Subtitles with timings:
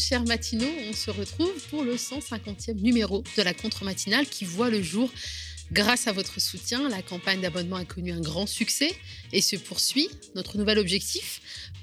[0.00, 0.72] chers matinaux.
[0.88, 5.10] On se retrouve pour le 150e numéro de la contre-matinale qui voit le jour
[5.72, 8.92] Grâce à votre soutien, la campagne d'abonnement a connu un grand succès
[9.32, 10.08] et se poursuit.
[10.34, 11.40] Notre nouvel objectif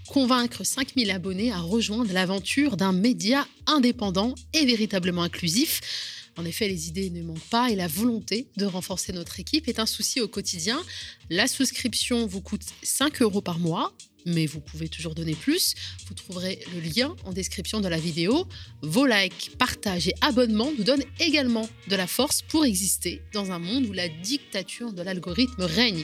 [0.09, 6.27] convaincre 5000 abonnés à rejoindre l'aventure d'un média indépendant et véritablement inclusif.
[6.35, 9.79] En effet, les idées ne manquent pas et la volonté de renforcer notre équipe est
[9.79, 10.81] un souci au quotidien.
[11.29, 13.93] La souscription vous coûte 5 euros par mois
[14.27, 15.73] mais vous pouvez toujours donner plus.
[16.07, 18.47] Vous trouverez le lien en description de la vidéo.
[18.81, 23.59] Vos likes, partages et abonnements nous donnent également de la force pour exister dans un
[23.59, 26.03] monde où la dictature de l'algorithme règne.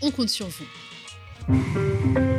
[0.00, 2.33] On compte sur vous.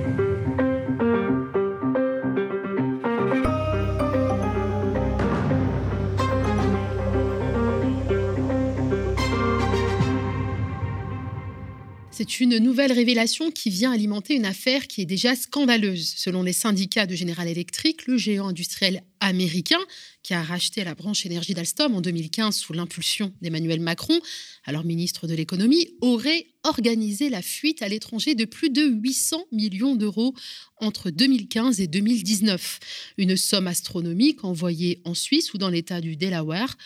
[12.18, 16.14] C'est une nouvelle révélation qui vient alimenter une affaire qui est déjà scandaleuse.
[16.16, 19.82] Selon les syndicats de General Electric, le géant industriel américain,
[20.24, 24.18] qui a racheté la branche énergie d'Alstom en 2015 sous l'impulsion d'Emmanuel Macron,
[24.64, 29.98] alors ministre de l'économie, aurait organisé la fuite à l'étranger de plus de 800 millions
[29.98, 30.34] d'euros
[30.78, 32.80] entre 2015 et 2019.
[33.18, 36.78] Une somme astronomique envoyée en Suisse ou dans l'État du Delaware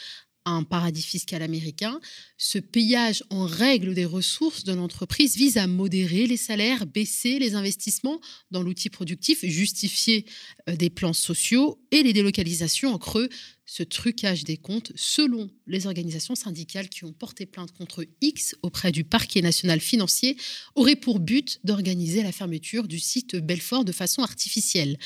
[0.51, 1.99] un paradis fiscal américain,
[2.37, 7.55] ce pillage en règle des ressources de l'entreprise vise à modérer les salaires, baisser les
[7.55, 8.19] investissements
[8.51, 10.25] dans l'outil productif, justifier
[10.69, 13.29] euh, des plans sociaux et les délocalisations en creux.
[13.65, 18.91] Ce trucage des comptes, selon les organisations syndicales qui ont porté plainte contre X auprès
[18.91, 20.37] du parquet national financier,
[20.75, 24.97] aurait pour but d'organiser la fermeture du site Belfort de façon artificielle.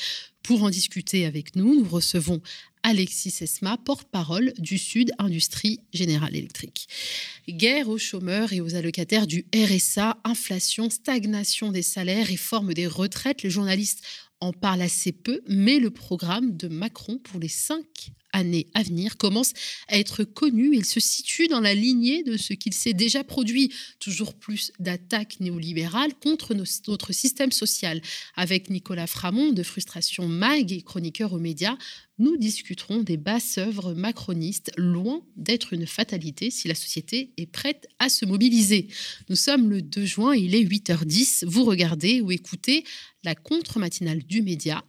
[0.42, 2.40] Pour en discuter avec nous, nous recevons
[2.86, 6.86] Alexis Esma, porte-parole du Sud Industrie Générale Électrique.
[7.48, 13.42] Guerre aux chômeurs et aux allocataires du RSA, inflation, stagnation des salaires, réforme des retraites.
[13.42, 14.04] Le journaliste
[14.40, 19.16] en parle assez peu, mais le programme de Macron pour les cinq années à venir
[19.16, 19.52] commence
[19.88, 20.76] à être connu.
[20.76, 25.40] Il se situe dans la lignée de ce qu'il s'est déjà produit, toujours plus d'attaques
[25.40, 28.02] néolibérales contre notre système social.
[28.36, 31.76] Avec Nicolas Framont de Frustration Mag et chroniqueur aux médias,
[32.18, 37.88] nous discuterons des basses œuvres macronistes, loin d'être une fatalité si la société est prête
[37.98, 38.88] à se mobiliser.
[39.28, 41.44] Nous sommes le 2 juin, il est 8h10.
[41.46, 42.84] Vous regardez ou écoutez
[43.24, 44.84] la contre-matinale du média.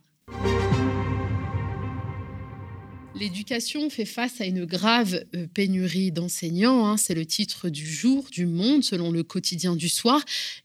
[3.18, 6.86] L'éducation fait face à une grave euh, pénurie d'enseignants.
[6.86, 6.98] Hein.
[6.98, 10.22] C'est le titre du jour du Monde, selon le quotidien du soir.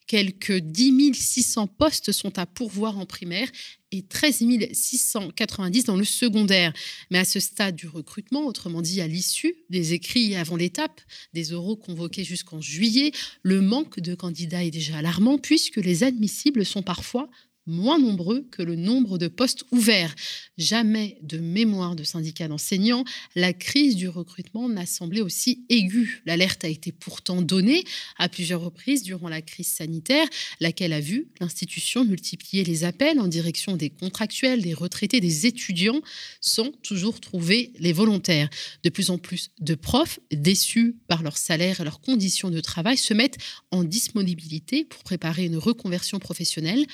[0.09, 3.49] Quelques 10 600 postes sont à pourvoir en primaire
[3.93, 6.73] et 13 690 dans le secondaire.
[7.11, 11.01] Mais à ce stade du recrutement, autrement dit à l'issue des écrits avant l'étape
[11.33, 13.13] des oraux convoqués jusqu'en juillet,
[13.43, 17.31] le manque de candidats est déjà alarmant puisque les admissibles sont parfois
[17.67, 20.15] moins nombreux que le nombre de postes ouverts.
[20.59, 23.05] Jamais de mémoire de syndicats d'enseignants,
[23.35, 26.23] la crise du recrutement n'a semblé aussi aiguë.
[26.27, 27.85] L'alerte a été pourtant donnée
[28.19, 30.27] à plusieurs reprises durant la crise sanitaire,
[30.61, 36.01] laquelle a vu l'institution multiplier les appels en direction des contractuels, des retraités, des étudiants,
[36.41, 38.51] sans toujours trouver les volontaires.
[38.83, 42.97] De plus en plus de profs, déçus par leur salaire et leurs conditions de travail,
[42.97, 43.39] se mettent
[43.71, 46.87] en disponibilité pour préparer une reconversion professionnelle.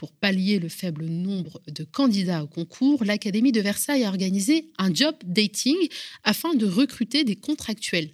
[0.00, 4.94] Pour pallier le faible nombre de candidats au concours, l'Académie de Versailles a organisé un
[4.94, 5.76] job dating
[6.24, 8.10] afin de recruter des contractuels.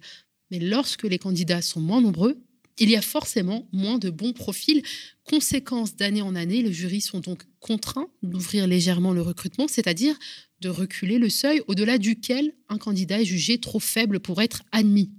[0.51, 2.43] Mais lorsque les candidats sont moins nombreux,
[2.77, 4.83] il y a forcément moins de bons profils.
[5.23, 10.19] Conséquence d'année en année, les jurys sont donc contraints d'ouvrir légèrement le recrutement, c'est-à-dire
[10.59, 15.09] de reculer le seuil au-delà duquel un candidat est jugé trop faible pour être admis.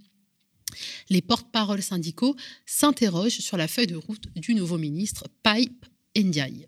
[1.09, 2.37] Les porte-paroles syndicaux
[2.67, 5.87] s'interrogent sur la feuille de route du nouveau ministre Pipe
[6.17, 6.67] Ndiaye.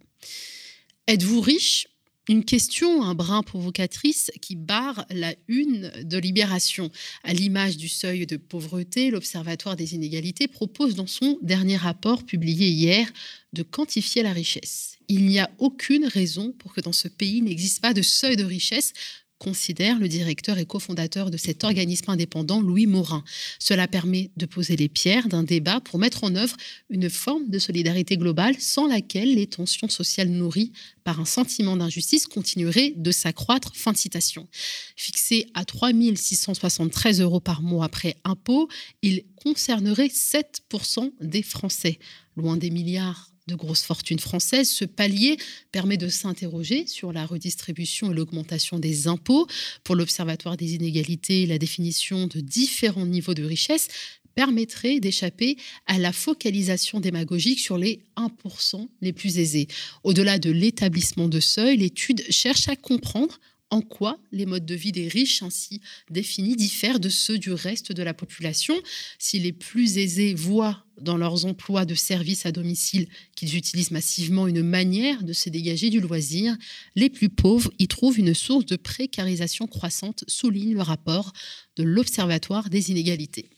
[1.06, 1.86] Êtes-vous riche?
[2.28, 6.90] Une question, un brin provocatrice, qui barre la une de Libération.
[7.24, 12.68] À l'image du seuil de pauvreté, l'Observatoire des inégalités propose dans son dernier rapport publié
[12.68, 13.10] hier
[13.52, 14.98] de quantifier la richesse.
[15.08, 18.44] Il n'y a aucune raison pour que dans ce pays n'existe pas de seuil de
[18.44, 18.92] richesse
[19.40, 23.24] considère le directeur et cofondateur de cet organisme indépendant, Louis Morin.
[23.58, 26.56] Cela permet de poser les pierres d'un débat pour mettre en œuvre
[26.90, 30.72] une forme de solidarité globale sans laquelle les tensions sociales nourries
[31.04, 33.72] par un sentiment d'injustice continueraient de s'accroître.
[33.74, 34.46] Fin de citation.
[34.94, 38.68] Fixé à 3 673 euros par mois après impôt,
[39.00, 41.98] il concernerait 7% des Français,
[42.36, 45.36] loin des milliards de grosses fortunes françaises, ce palier
[45.72, 49.46] permet de s'interroger sur la redistribution et l'augmentation des impôts.
[49.84, 53.88] Pour l'Observatoire des inégalités, la définition de différents niveaux de richesse
[54.34, 55.56] permettrait d'échapper
[55.86, 59.68] à la focalisation démagogique sur les 1% les plus aisés.
[60.04, 63.40] Au-delà de l'établissement de seuil, l'étude cherche à comprendre
[63.70, 65.80] en quoi les modes de vie des riches ainsi
[66.10, 68.74] définis diffèrent de ceux du reste de la population.
[69.18, 74.46] Si les plus aisés voient dans leurs emplois de services à domicile qu'ils utilisent massivement
[74.46, 76.56] une manière de se dégager du loisir,
[76.96, 81.32] les plus pauvres y trouvent une source de précarisation croissante, souligne le rapport
[81.76, 83.48] de l'Observatoire des inégalités.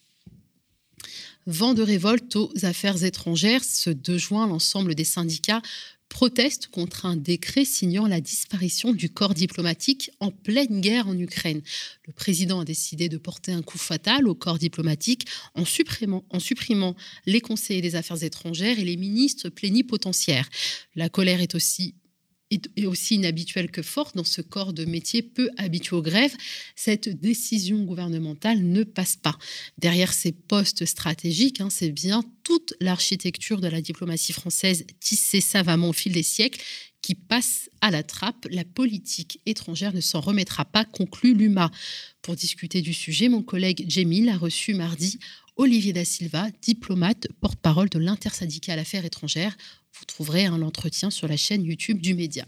[1.47, 5.63] Vent de révolte aux affaires étrangères, ce 2 juin, l'ensemble des syndicats
[6.13, 11.63] proteste contre un décret signant la disparition du corps diplomatique en pleine guerre en Ukraine.
[12.07, 16.39] Le président a décidé de porter un coup fatal au corps diplomatique en supprimant, en
[16.39, 16.95] supprimant
[17.25, 20.51] les conseillers des affaires étrangères et les ministres plénipotentiaires.
[20.97, 21.95] La colère est aussi
[22.53, 26.35] est aussi inhabituelle que forte dans ce corps de métier peu habitué aux grèves,
[26.77, 29.39] cette décision gouvernementale ne passe pas.
[29.79, 35.91] Derrière ces postes stratégiques, hein, c'est bien toute l'architecture de la diplomatie française tissée savamment
[35.91, 36.61] au fil des siècles
[37.03, 38.47] qui passe à la trappe.
[38.51, 41.71] La politique étrangère ne s'en remettra pas, conclut l'UMA.
[42.23, 45.19] Pour discuter du sujet, mon collègue Jemil a reçu mardi
[45.57, 49.57] Olivier Da Silva, diplomate, porte-parole de l'intersyndicale Affaires étrangères.
[49.99, 52.47] Vous trouverez un entretien sur la chaîne YouTube du média.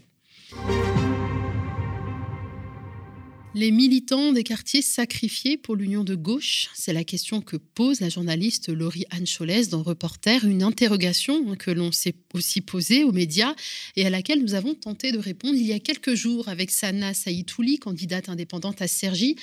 [3.57, 8.09] Les militants des quartiers sacrifiés pour l'union de gauche, c'est la question que pose la
[8.09, 13.55] journaliste Laurie Anne Cholès dans Reporter, une interrogation que l'on s'est aussi posée aux médias
[13.95, 17.13] et à laquelle nous avons tenté de répondre il y a quelques jours avec Sana
[17.13, 19.35] Saïtouli, candidate indépendante à Sergi,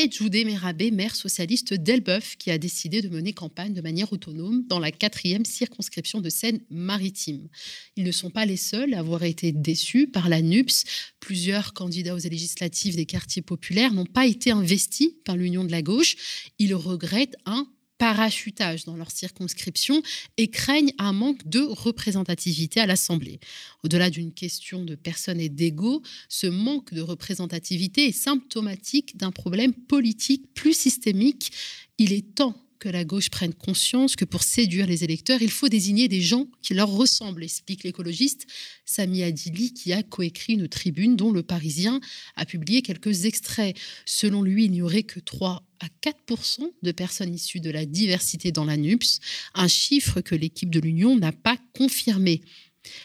[0.00, 4.64] et Djoudé Merabé, maire socialiste d'Elbeuf, qui a décidé de mener campagne de manière autonome
[4.68, 7.48] dans la quatrième circonscription de Seine-Maritime.
[7.96, 10.84] Ils ne sont pas les seuls à avoir été déçus par la NUPS.
[11.18, 15.82] Plusieurs candidats aux législatives des quartiers populaires n'ont pas été investis par l'Union de la
[15.82, 16.14] gauche.
[16.60, 17.66] Ils regrettent un
[17.98, 20.02] parachutage dans leur circonscription
[20.36, 23.40] et craignent un manque de représentativité à l'Assemblée.
[23.84, 29.74] Au-delà d'une question de personnes et d'ego, ce manque de représentativité est symptomatique d'un problème
[29.74, 31.52] politique plus systémique.
[31.98, 35.68] Il est temps que la gauche prenne conscience que pour séduire les électeurs, il faut
[35.68, 38.46] désigner des gens qui leur ressemblent, explique l'écologiste
[38.84, 42.00] Sami Adili, qui a coécrit une tribune dont le Parisien
[42.36, 43.76] a publié quelques extraits.
[44.04, 48.52] Selon lui, il n'y aurait que 3 à 4 de personnes issues de la diversité
[48.52, 49.20] dans la NUPS,
[49.54, 52.42] un chiffre que l'équipe de l'Union n'a pas confirmé.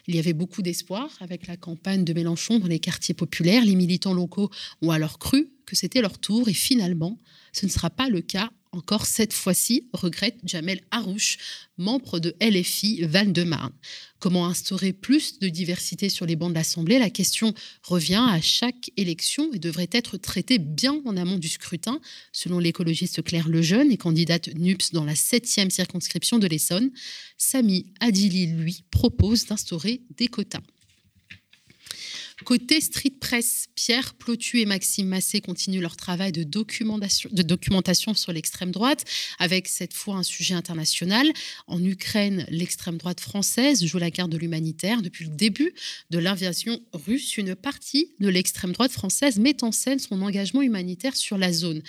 [0.08, 3.66] Il y avait beaucoup d'espoir avec la campagne de Mélenchon dans les quartiers populaires.
[3.66, 4.50] Les militants locaux
[4.82, 7.18] ont alors cru que c'était leur tour et finalement,
[7.52, 11.38] ce ne sera pas le cas encore cette fois-ci, regrette Jamel Harouche,
[11.78, 13.72] membre de LFI Val-de-Marne.
[14.20, 16.98] Comment instaurer plus de diversité sur les bancs de l'Assemblée?
[16.98, 17.54] La question
[17.84, 23.22] revient à chaque élection et devrait être traitée bien en amont du scrutin, selon l'écologiste
[23.22, 26.92] Claire Lejeune et candidate NUPS dans la 7e circonscription de l'Essonne.
[27.38, 30.62] Samy Adili, lui, propose d'instaurer des quotas.
[32.46, 38.72] Côté street press, Pierre Plotu et Maxime Massé continuent leur travail de documentation, sur l'extrême
[38.72, 39.06] droite,
[39.40, 41.32] avec cette fois un sujet international.
[41.68, 45.02] En Ukraine, l'extrême droite française joue la carte de l'humanitaire.
[45.02, 45.74] Depuis le début
[46.10, 51.16] de l'invasion russe, une partie de l'extrême droite française met en scène son engagement humanitaire
[51.16, 51.82] sur la zone.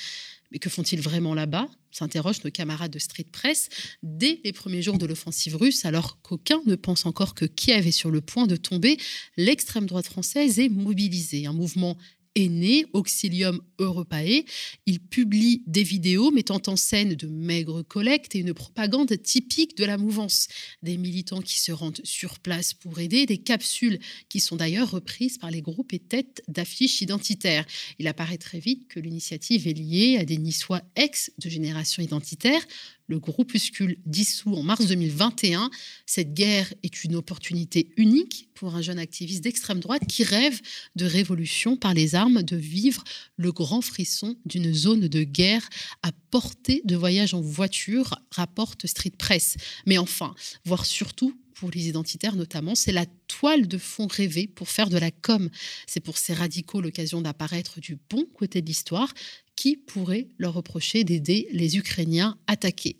[0.54, 1.68] Mais que font-ils vraiment là-bas?
[1.90, 3.68] s'interrogent nos camarades de Street Press
[4.02, 7.92] dès les premiers jours de l'offensive russe, alors qu'aucun ne pense encore que Kiev est
[7.92, 8.98] sur le point de tomber.
[9.36, 11.46] L'extrême droite française est mobilisée.
[11.46, 11.96] Un mouvement
[12.35, 14.45] est né, Auxilium Europae.
[14.87, 19.85] Il publie des vidéos mettant en scène de maigres collectes et une propagande typique de
[19.85, 20.49] la mouvance.
[20.83, 23.99] Des militants qui se rendent sur place pour aider, des capsules
[24.29, 27.67] qui sont d'ailleurs reprises par les groupes et têtes d'affiches identitaires.
[27.99, 32.64] Il apparaît très vite que l'initiative est liée à des Niçois ex de génération identitaire,
[33.06, 35.70] le groupuscule dissous en mars 2021.
[36.06, 40.61] Cette guerre est une opportunité unique pour un jeune activiste d'extrême droite qui rêve
[40.96, 43.04] de révolution par les armes, de vivre
[43.37, 45.68] le grand frisson d'une zone de guerre
[46.02, 49.56] à portée de voyage en voiture, rapporte Street Press.
[49.87, 50.34] Mais enfin,
[50.64, 54.99] voire surtout pour les identitaires notamment, c'est la toile de fond rêvée pour faire de
[54.99, 55.49] la com.
[55.87, 59.12] C'est pour ces radicaux l'occasion d'apparaître du bon côté de l'histoire
[59.56, 62.99] qui pourrait leur reprocher d'aider les Ukrainiens attaqués.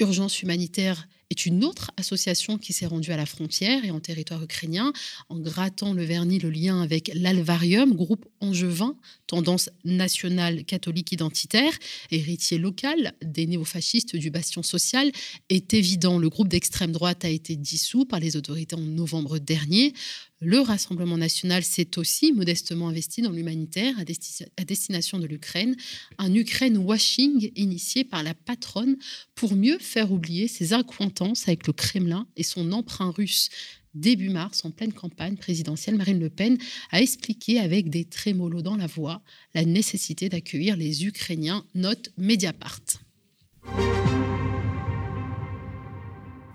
[0.00, 4.42] Urgence humanitaire est une autre association qui s'est rendue à la frontière et en territoire
[4.42, 4.92] ukrainien
[5.28, 8.96] en grattant le vernis le lien avec l'Alvarium, groupe angevin,
[9.26, 11.72] tendance nationale catholique identitaire,
[12.10, 15.10] héritier local des néofascistes du bastion social,
[15.48, 16.18] est évident.
[16.18, 19.92] Le groupe d'extrême droite a été dissous par les autorités en novembre dernier.
[20.40, 25.74] Le Rassemblement national s'est aussi modestement investi dans l'humanitaire à, destination de l'Ukraine,
[26.18, 28.96] un Ukraine washing initié par la patronne
[29.34, 33.48] pour mieux faire oublier ses accointances avec le Kremlin et son emprunt russe.
[33.94, 36.58] Début mars, en pleine campagne présidentielle, Marine Le Pen
[36.90, 39.22] a expliqué avec des trémolos dans la voix
[39.54, 42.80] la nécessité d'accueillir les Ukrainiens, note Mediapart.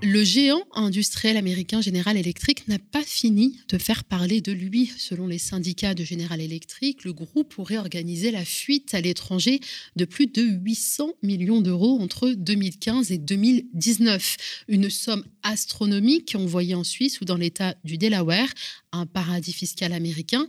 [0.02, 4.90] Le géant industriel américain General Electric n'a pas fini de faire parler de lui.
[4.98, 9.60] Selon les syndicats de General Electric, le groupe pourrait organiser la fuite à l'étranger
[9.98, 14.38] de plus de 800 millions d'euros entre 2015 et 2019.
[14.70, 18.54] Une somme astronomique envoyée en Suisse ou dans l'État du Delaware,
[18.94, 20.48] un paradis fiscal américain.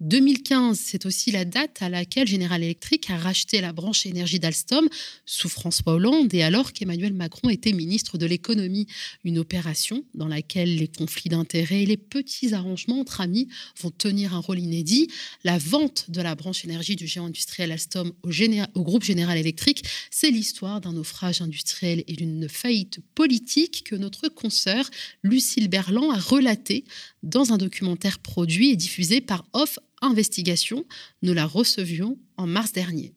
[0.00, 4.88] 2015, c'est aussi la date à laquelle General Electric a racheté la branche énergie d'Alstom
[5.26, 8.86] sous François Hollande et alors qu'Emmanuel Macron était ministre de l'économie.
[9.24, 13.48] Une opération dans laquelle les conflits d'intérêts et les petits arrangements entre amis
[13.82, 15.08] vont tenir un rôle inédit.
[15.44, 20.30] La vente de la branche énergie du géant industriel Alstom au, groupe General Electric, c'est
[20.30, 24.88] l'histoire d'un naufrage industriel et d'une faillite politique que notre consoeur
[25.22, 26.84] Lucille Berland a relaté
[27.22, 30.84] dans un documentaire produit et diffusé par Off Investigation.
[31.22, 33.12] Nous la recevions en mars dernier.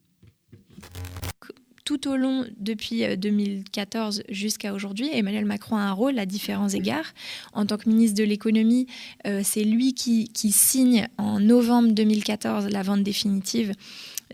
[1.84, 6.70] Tout au long, depuis 2014 euh, jusqu'à aujourd'hui, Emmanuel Macron a un rôle à différents
[6.70, 7.12] égards.
[7.52, 8.86] En tant que ministre de l'économie,
[9.26, 13.74] euh, c'est lui qui, qui signe en novembre 2014 la vente définitive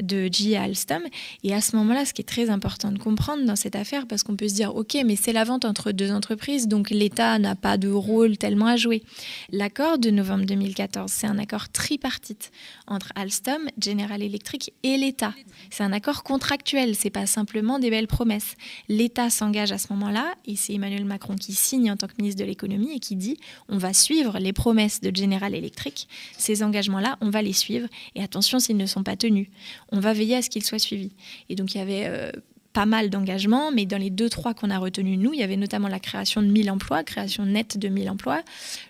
[0.03, 0.57] de G.
[0.57, 1.03] Alstom.
[1.45, 4.23] Et à ce moment-là, ce qui est très important de comprendre dans cette affaire, parce
[4.23, 7.55] qu'on peut se dire, OK, mais c'est la vente entre deux entreprises, donc l'État n'a
[7.55, 9.03] pas de rôle tellement à jouer.
[9.51, 12.51] L'accord de novembre 2014, c'est un accord tripartite
[12.87, 15.35] entre Alstom, General Electric et l'État.
[15.71, 18.57] C'est un accord contractuel, c'est pas simplement des belles promesses.
[18.89, 22.41] L'État s'engage à ce moment-là, et c'est Emmanuel Macron qui signe en tant que ministre
[22.41, 23.37] de l'économie et qui dit,
[23.69, 26.09] on va suivre les promesses de General Electric.
[26.37, 29.49] Ces engagements-là, on va les suivre, et attention s'ils ne sont pas tenus
[29.93, 31.13] on va veiller à ce qu'il soit suivi.
[31.49, 32.31] Et donc il y avait euh,
[32.73, 35.57] pas mal d'engagements, mais dans les deux, trois qu'on a retenus, nous, il y avait
[35.57, 38.43] notamment la création de 1000 emplois, création nette de 1000 emplois,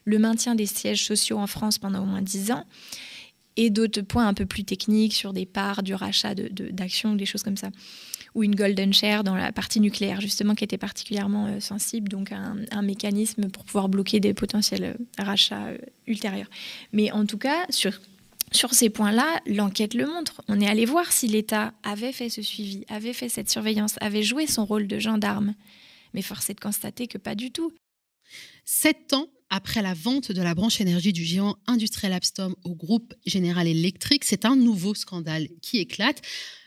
[0.05, 2.65] le maintien des sièges sociaux en France pendant au moins 10 ans,
[3.57, 7.27] et d'autres points un peu plus techniques sur des parts, du rachat d'actions, de, des
[7.27, 7.71] choses comme ça.
[8.37, 12.31] Ou une golden share dans la partie nucléaire, justement, qui était particulièrement euh, sensible, donc
[12.31, 15.73] un, mécanisme pour pouvoir bloquer des potentiels euh, rachats
[16.07, 16.49] ultérieurs.
[16.93, 18.01] Mais en tout cas, sur
[18.53, 20.43] sur ces points-là, l'enquête le montre.
[20.49, 24.23] On est allé voir si l'État avait fait ce suivi, avait fait cette surveillance, avait
[24.23, 25.55] joué son rôle de gendarme.
[26.15, 27.73] Mais force est de constater que pas du tout.
[28.65, 33.15] Sept ans après la vente de la branche énergie du géant industriel Alstom au groupe
[33.27, 36.23] General Electric, c'est un nouveau scandale qui éclate.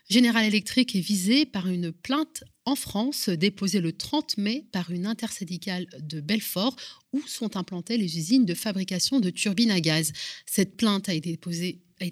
[0.10, 5.06] General Electric est visé par une plainte en France déposée le 30 mai par une
[5.06, 6.76] intersyndicale de Belfort
[7.12, 10.14] où sont implantées les usines de fabrication de turbines à gaz.
[10.46, 11.38] Cette plainte a été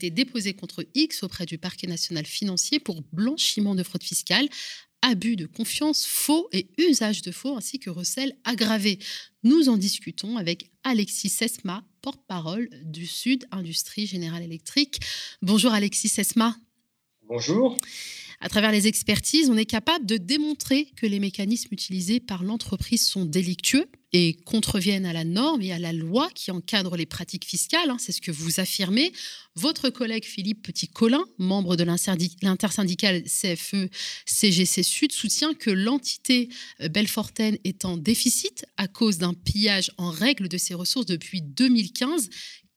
[0.10, 4.50] déposée contre X auprès du parquet national financier pour blanchiment de fraude fiscale,
[5.02, 9.00] abus de confiance, faux et usage de faux, ainsi que recel aggravé.
[9.44, 15.00] Nous en discutons avec Alexis Sesma, porte-parole du Sud Industrie Générale Électrique.
[15.42, 16.56] Bonjour Alexis Sesma.
[17.24, 17.78] Bonjour.
[18.44, 23.06] À travers les expertises, on est capable de démontrer que les mécanismes utilisés par l'entreprise
[23.06, 27.46] sont délictueux et contreviennent à la norme et à la loi qui encadre les pratiques
[27.46, 27.92] fiscales.
[27.92, 29.14] Hein, c'est ce que vous affirmez.
[29.56, 36.50] Votre collègue Philippe Petit-Colin, membre de l'intersyndicale CFE-CGC Sud, soutient que l'entité
[36.82, 41.44] euh, Belfortaine est en déficit à cause d'un pillage en règle de ses ressources depuis
[41.44, 42.30] 2015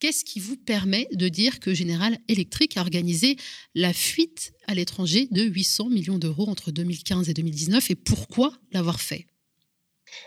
[0.04, 3.38] Qu'est-ce qui vous permet de dire que General Electric a organisé
[3.74, 9.00] la fuite à l'étranger de 800 millions d'euros entre 2015 et 2019 et pourquoi l'avoir
[9.00, 9.24] fait?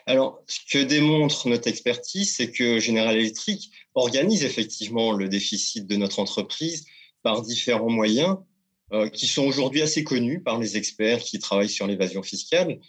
[0.08, 5.96] Alors, ce que démontre notre expertise, c'est que General Electric organise effectivement le déficit de
[5.96, 6.88] notre entreprise
[7.22, 8.38] par différents moyens
[8.94, 12.80] euh, qui sont aujourd'hui assez connus par les experts qui travaillent sur l'évasion fiscale,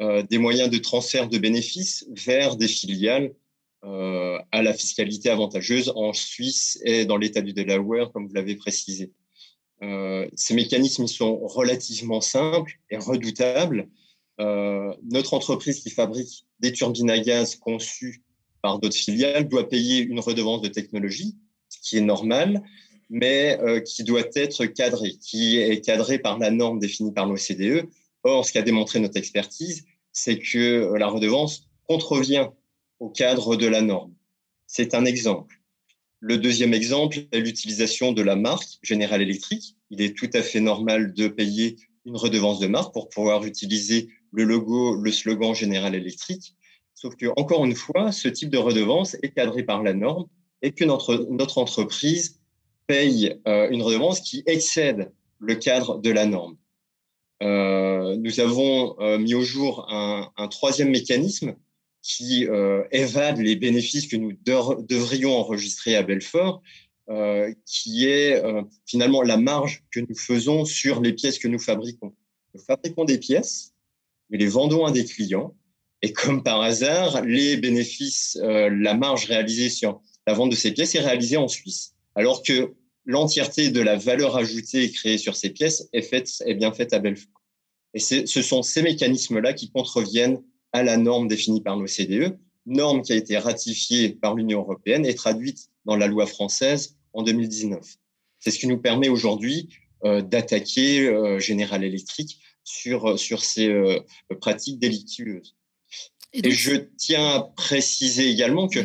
[0.00, 3.32] euh, des moyens de transfert de bénéfices vers des filiales
[3.84, 9.10] à la fiscalité avantageuse en Suisse et dans l'État du Delaware, comme vous l'avez précisé.
[9.82, 13.88] Euh, ces mécanismes sont relativement simples et redoutables.
[14.40, 18.22] Euh, notre entreprise qui fabrique des turbines à gaz conçues
[18.62, 21.34] par d'autres filiales doit payer une redevance de technologie,
[21.68, 22.62] ce qui est normal,
[23.10, 27.88] mais qui doit être cadrée, qui est cadrée par la norme définie par l'OCDE.
[28.22, 32.48] Or, ce qu'a démontré notre expertise, c'est que la redevance contrevient
[33.02, 34.14] au cadre de la norme.
[34.68, 35.60] C'est un exemple.
[36.20, 39.76] Le deuxième exemple est l'utilisation de la marque General Electric.
[39.90, 44.08] Il est tout à fait normal de payer une redevance de marque pour pouvoir utiliser
[44.30, 46.54] le logo, le slogan General Electric.
[46.94, 50.26] Sauf que, encore une fois, ce type de redevance est cadré par la norme
[50.62, 52.38] et que notre, entreprise
[52.86, 56.56] paye euh, une redevance qui excède le cadre de la norme.
[57.42, 61.56] Euh, nous avons euh, mis au jour un troisième mécanisme
[62.02, 62.46] qui
[62.90, 66.62] évade les bénéfices que nous devrions enregistrer à Belfort,
[67.64, 68.42] qui est
[68.86, 72.12] finalement la marge que nous faisons sur les pièces que nous fabriquons.
[72.54, 73.72] Nous fabriquons des pièces,
[74.30, 75.54] nous les vendons à des clients,
[76.02, 80.94] et comme par hasard, les bénéfices, la marge réalisée sur la vente de ces pièces
[80.96, 85.88] est réalisée en Suisse, alors que l'entièreté de la valeur ajoutée créée sur ces pièces
[85.92, 87.42] est, faite, est bien faite à Belfort.
[87.94, 90.42] Et ce sont ces mécanismes-là qui contreviennent
[90.72, 95.14] à la norme définie par l'OCDE, norme qui a été ratifiée par l'Union européenne et
[95.14, 97.80] traduite dans la loi française en 2019.
[98.38, 99.68] C'est ce qui nous permet aujourd'hui
[100.04, 104.00] euh, d'attaquer euh, General Electric sur, sur ces euh,
[104.40, 105.56] pratiques délictueuses.
[106.32, 108.80] Et, et, je tiens à préciser également que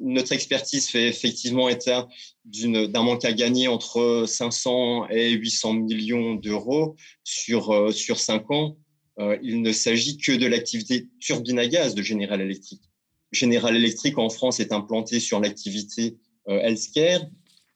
[0.00, 2.08] notre expertise fait effectivement état
[2.44, 8.76] d'un manque à gagner entre 500 et 800 millions d'euros sur, euh, sur 5 ans.
[9.18, 12.80] Euh, il ne s'agit que de l'activité turbine à gaz de General Electric.
[13.30, 16.16] General Electric en France est implanté sur l'activité
[16.48, 17.22] euh, healthcare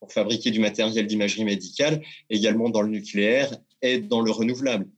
[0.00, 4.88] pour fabriquer du matériel d'imagerie médicale, également dans le nucléaire et dans le renouvelable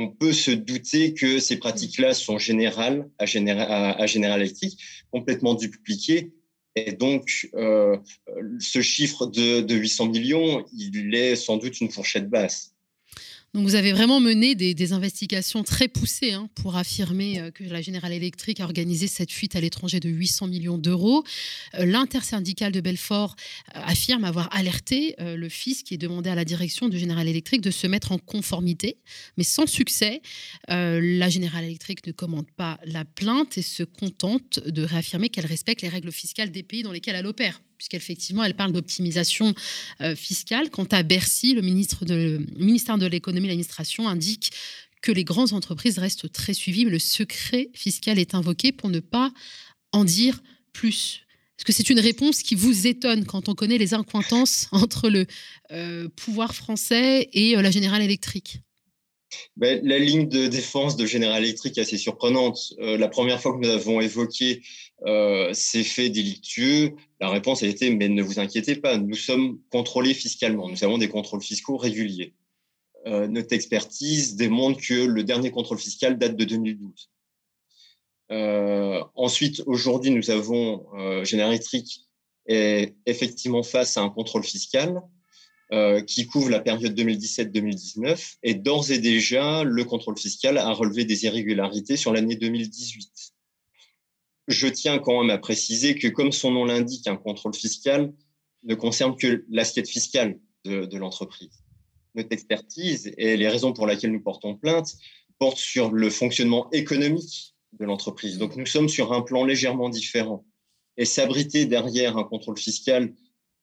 [0.00, 4.78] on peut se douter que ces pratiques-là sont générales à, General Electric,
[5.10, 6.30] complètement dupliquées
[6.86, 7.96] et donc, euh,
[8.60, 12.74] ce chiffre de, 800 millions, il est sans doute une fourchette basse.
[13.54, 17.80] Donc vous avez vraiment mené des, investigations très poussées hein, pour affirmer euh, que la
[17.80, 21.24] General Electric a organisé cette fuite à l'étranger de 800 millions d'euros.
[21.74, 23.36] Euh, L'intersyndicale de Belfort
[23.74, 27.70] euh, affirme avoir alerté le fisc qui demandé à la direction de General Electric de
[27.70, 28.98] se mettre en conformité,
[29.36, 30.20] mais sans succès.
[30.68, 35.82] La General Electric ne commande pas la plainte et se contente de réaffirmer qu'elle respecte
[35.82, 39.54] les règles fiscales des pays dans lesquels elle opère puisqu'effectivement, elle parle d'optimisation
[40.02, 40.68] euh, fiscale.
[40.68, 44.50] Quant à Bercy, le, ministère de l'économie et de l'administration indique
[45.00, 49.00] que les grandes entreprises restent très suivies, mais le secret fiscal est invoqué pour ne
[49.00, 49.32] pas
[49.92, 50.42] en dire
[50.72, 51.22] plus.
[51.56, 55.26] Est-ce que c'est une réponse qui vous étonne quand on connaît les incointances entre le
[55.70, 58.60] euh, pouvoir français et euh, la Générale électrique
[59.58, 62.72] ben, la ligne de défense de General Electric est assez surprenante.
[62.78, 64.62] La première fois que nous avons évoqué
[65.08, 69.58] euh, ces faits délictueux, la réponse a été mais ne vous inquiétez pas, nous sommes
[69.70, 72.34] contrôlés fiscalement, nous avons des contrôles fiscaux réguliers.
[73.06, 77.10] Euh, notre expertise démontre que le dernier contrôle fiscal date de 2012.
[79.14, 80.86] ensuite, aujourd'hui, nous avons
[81.24, 82.08] Electric
[82.46, 85.02] est effectivement face à un contrôle fiscal
[85.70, 88.36] euh, qui couvre la période 2017-2019.
[88.42, 93.34] Et d'ores et déjà, le contrôle fiscal a relevé des irrégularités sur l'année 2018.
[94.48, 98.12] Je tiens quand même à préciser que, comme son nom l'indique, un contrôle fiscal
[98.64, 101.62] ne concerne que l'assiette fiscale de, de l'entreprise.
[102.14, 104.96] Notre expertise et les raisons pour lesquelles nous portons plainte
[105.38, 108.38] portent sur le fonctionnement économique de l'entreprise.
[108.38, 110.44] Donc nous sommes sur un plan légèrement différent.
[110.96, 113.14] Et s'abriter derrière un contrôle fiscal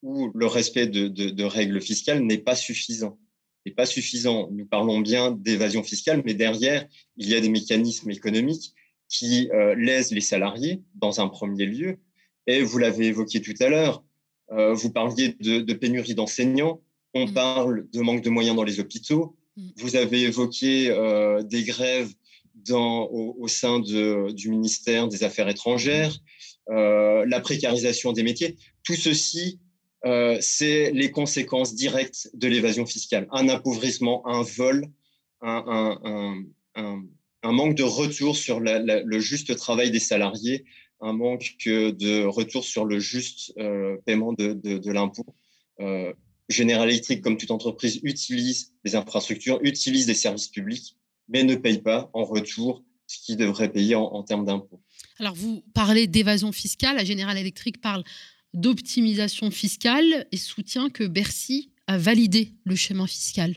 [0.02, 3.17] où le respect de, règles fiscales n'est pas suffisant.
[3.65, 4.50] N'est pas suffisant.
[4.52, 8.74] Nous parlons bien d'évasion fiscale, mais derrière, il y a des mécanismes économiques
[9.17, 11.97] qui euh, lèsent les salariés dans un premier lieu.
[12.47, 14.04] Et vous l'avez évoqué tout à l'heure,
[14.51, 16.82] euh, vous parliez de, pénurie d'enseignants,
[17.13, 17.34] on mm.
[17.34, 19.69] parle de manque de moyens dans les hôpitaux, mm.
[19.78, 22.13] vous avez évoqué euh, des grèves
[22.56, 26.17] dans, au, sein du ministère des Affaires étrangères,
[26.67, 28.56] la précarisation des métiers.
[28.84, 29.60] Tout ceci
[30.06, 33.28] euh, c'est les conséquences directes de l'évasion fiscale.
[33.32, 34.88] Un appauvrissement, un vol,
[35.41, 36.45] un,
[37.51, 40.65] manque de retour sur le juste travail des salariés,
[41.01, 45.25] un manque de retour sur le juste euh, paiement de, l'impôt.
[45.79, 46.13] Euh,
[46.49, 50.95] General Electric, comme toute entreprise, utilise des infrastructures, utilise des services publics,
[51.27, 54.81] mais ne paye pas en retour ce qu'il devrait payer en, en termes d'impôts.
[55.19, 56.97] Alors, vous parlez d'évasion fiscale.
[56.97, 58.03] La General Electric parle
[58.53, 63.55] d'optimisation fiscale et soutient que Bercy a validé le schéma fiscal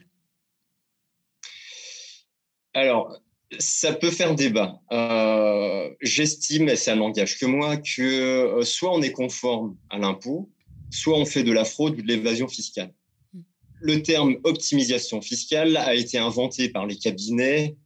[2.74, 3.20] Alors,
[3.58, 4.80] ça peut faire débat.
[4.92, 10.50] Euh, j'estime, et ça n'engage que moi, que euh, soit on est conforme à l'impôt,
[10.90, 12.92] soit on fait de la fraude ou de l'évasion fiscale.
[13.32, 13.40] Hmm.
[13.80, 17.76] Le terme optimisation fiscale a été inventé par les cabinets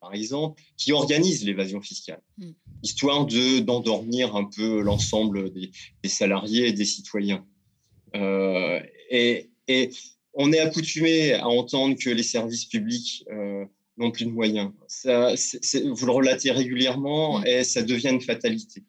[0.00, 2.50] par exemple, qui organise l'évasion fiscale, hmm.
[2.82, 5.70] histoire de d'endormir un peu l'ensemble des,
[6.08, 7.44] salariés et des citoyens.
[8.16, 9.90] Euh, et, et,
[10.34, 13.64] on est accoutumé à entendre que les services publics euh,
[14.00, 14.72] n'ont plus de moyens.
[14.88, 15.34] Ça,
[15.84, 17.46] vous le relatez régulièrement hmm.
[17.46, 18.84] et ça devient une fatalité.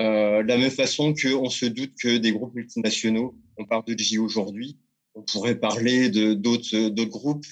[0.00, 3.96] Euh, de la même façon qu'on se doute que des groupes multinationaux, on parle de
[3.96, 4.78] J aujourd'hui,
[5.14, 7.46] on pourrait parler d'autres groupes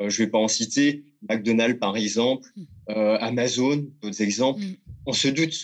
[0.00, 2.64] euh, je ne vais pas en citer, McDonald's par exemple, mm.
[2.90, 4.62] euh, Amazon, d'autres exemples.
[4.62, 4.76] Mm.
[5.06, 5.54] On se doute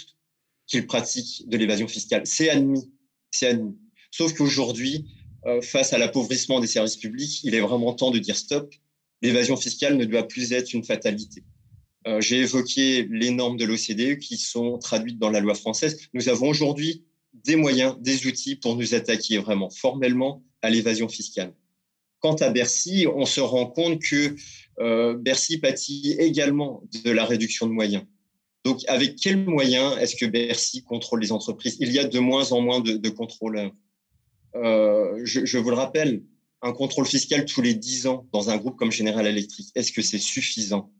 [0.66, 2.22] qu'il pratique de l'évasion fiscale.
[2.24, 2.92] C'est admis,
[3.30, 3.76] c'est admis.
[4.10, 5.06] Sauf qu'aujourd'hui,
[5.46, 8.74] euh, face à l'appauvrissement des services publics, il est vraiment temps de dire stop.
[9.22, 11.42] L'évasion fiscale ne doit plus être une fatalité.
[12.06, 15.98] Euh, j'ai évoqué les normes de l'OCDE qui sont traduites dans la loi française.
[16.14, 21.52] Nous avons aujourd'hui des moyens, des outils pour nous attaquer vraiment formellement à l'évasion fiscale.
[22.20, 24.34] Quant à Bercy, on se rend compte que
[24.80, 28.04] euh, Bercy pâtit également de la réduction de moyens.
[28.64, 31.76] Donc, avec quels moyens est-ce que Bercy contrôle les entreprises?
[31.80, 33.72] Il y a de moins en moins de, contrôleurs.
[34.56, 36.22] Euh, je, vous le rappelle,
[36.62, 40.02] un contrôle fiscal tous les 10 ans dans un groupe comme General Electric, est-ce que
[40.02, 40.90] c'est suffisant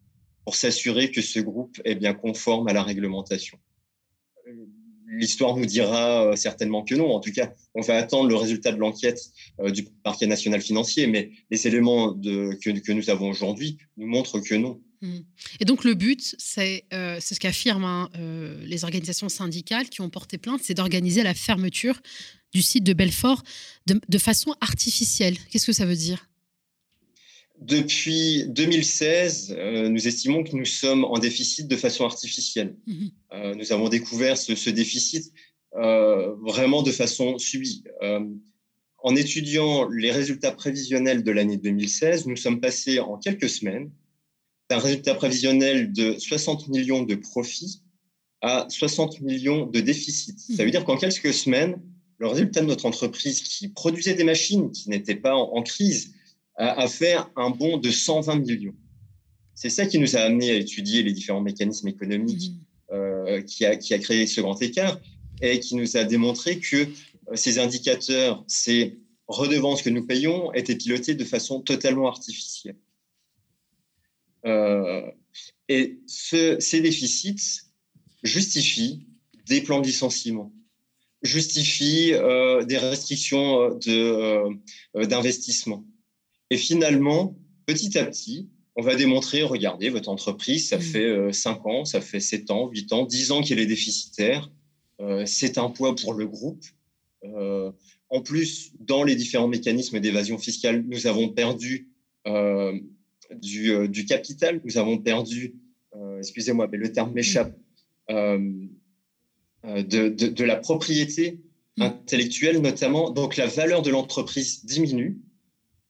[0.44, 3.58] pour s'assurer que ce groupe est bien conforme à la réglementation?
[5.10, 7.10] L'histoire nous dira euh, certainement que non.
[7.10, 9.20] En tout cas, on va attendre le résultat de l'enquête
[9.60, 14.54] euh, du parquet national financier, mais les éléments que nous avons aujourd'hui nous montrent que
[14.54, 14.80] non.
[15.00, 15.18] Mmh.
[15.60, 18.10] Et donc le but, c'est euh, ce qu'affirment hein,
[18.62, 22.00] les organisations syndicales qui ont porté plainte, c'est d'organiser la fermeture
[22.52, 23.42] du site de Belfort
[23.86, 25.36] de façon artificielle.
[25.50, 26.28] Qu'est-ce que ça veut dire?
[27.60, 32.76] Depuis 2016, euh, nous estimons que nous sommes en déficit de façon artificielle.
[32.86, 33.10] Mhm.
[33.32, 35.32] Euh, nous avons découvert ce, déficit
[35.74, 37.82] euh, vraiment de façon subie.
[39.00, 43.90] en étudiant les résultats prévisionnels de l'année 2016, nous sommes passés en quelques semaines
[44.70, 47.82] d'un résultat prévisionnel de 60 millions de profits
[48.40, 50.54] à 60 millions de déficits.
[50.56, 51.80] Ça veut dire qu'en quelques semaines,
[52.18, 56.14] le résultat de notre entreprise qui produisait des machines qui n'étaient pas en crise,
[56.58, 58.74] à, faire un bond de 120 millions.
[59.54, 62.94] C'est ça qui nous a amené à étudier les différents mécanismes économiques mmh.
[62.94, 65.00] euh, qui, a, qui a créé ce grand écart
[65.40, 66.86] et qui nous a démontré que euh,
[67.34, 72.76] ces indicateurs, ces redevances que nous payons étaient pilotés de façon totalement artificielle.
[74.48, 75.02] Euh,
[75.68, 77.62] et ces déficits
[78.22, 79.06] justifient
[79.46, 80.52] des plans de licenciement,
[81.22, 82.12] justifient
[82.66, 83.78] des restrictions
[84.94, 85.84] d'investissement.
[86.50, 90.80] Et finalement, petit à petit, on va démontrer, regardez, votre entreprise, ça mm.
[90.80, 94.50] fait 5 euh, ans, ça fait 7 ans, 8 ans, 10 ans qu'elle est déficitaire.
[95.00, 96.64] Euh, c'est un poids pour le groupe.
[97.24, 97.72] Euh,
[98.08, 101.88] en plus, dans les différents mécanismes d'évasion fiscale, nous avons perdu
[103.34, 105.54] du, capital, nous avons perdu,
[106.18, 107.56] excusez-moi, mais le terme m'échappe,
[108.08, 108.68] de,
[109.64, 111.40] de, la propriété
[111.76, 111.82] mm.
[111.82, 113.10] intellectuelle notamment.
[113.10, 115.18] Donc la valeur de l'entreprise diminue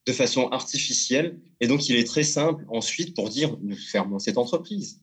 [0.09, 1.39] de façon artificielle.
[1.61, 5.03] Et donc, il est très simple ensuite pour dire, nous fermons cette entreprise.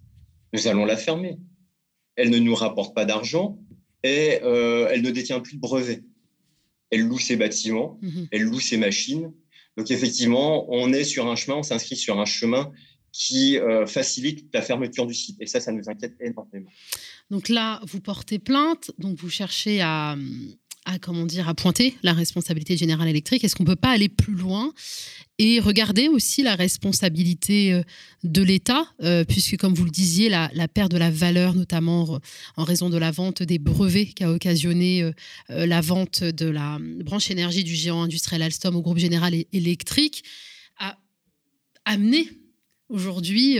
[0.51, 1.37] Nous allons la fermer.
[2.15, 3.59] Elle ne nous rapporte pas d'argent
[4.01, 6.03] et euh, elle ne détient plus de brevets.
[6.89, 8.27] Elle loue ses bâtiments, mhm.
[8.31, 9.31] elle loue ses machines.
[9.77, 12.71] Donc, effectivement, on est sur un chemin, on s'inscrit sur un chemin
[13.11, 15.37] qui euh, facilite la fermeture du site.
[15.39, 16.69] Et ça, ça nous inquiète énormément.
[17.31, 20.17] Donc là, vous portez plainte, donc vous cherchez à,
[20.85, 24.09] à comment dire à pointer la responsabilité générale électrique Est-ce qu'on ne peut pas aller
[24.09, 24.71] plus loin
[25.37, 27.83] et regarder aussi la responsabilité euh,
[28.23, 32.19] de l'État, euh, puisque comme vous le disiez, la, perte de la valeur, notamment
[32.55, 35.11] en raison de la vente des brevets qui a occasionné euh,
[35.49, 40.23] la vente de la branche énergie du géant industriel Alstom au groupe général électrique,
[40.77, 40.97] a
[41.85, 42.29] amené
[42.89, 43.57] aujourd'hui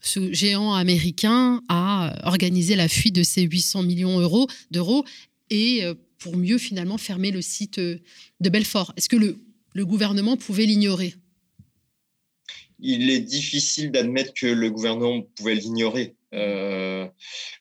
[0.00, 5.04] ce géant américain à organiser la fuite de ces 800 millions d'euros
[5.50, 5.82] et
[6.22, 7.98] pour mieux finalement fermer le site euh,
[8.40, 8.92] de Belfort.
[8.96, 9.38] Est-ce que le,
[9.74, 11.14] le gouvernement pouvait l'ignorer?
[12.78, 16.16] Il est difficile d'admettre que le gouvernement pouvait l'ignorer.
[16.34, 17.06] Euh,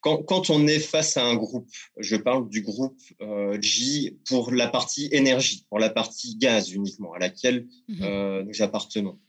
[0.02, 4.52] quand, quand, on est face à un groupe, je parle du groupe euh, J pour
[4.52, 8.48] la partie énergie, pour la partie gaz uniquement, à laquelle mhm.
[8.48, 9.20] nous appartenons.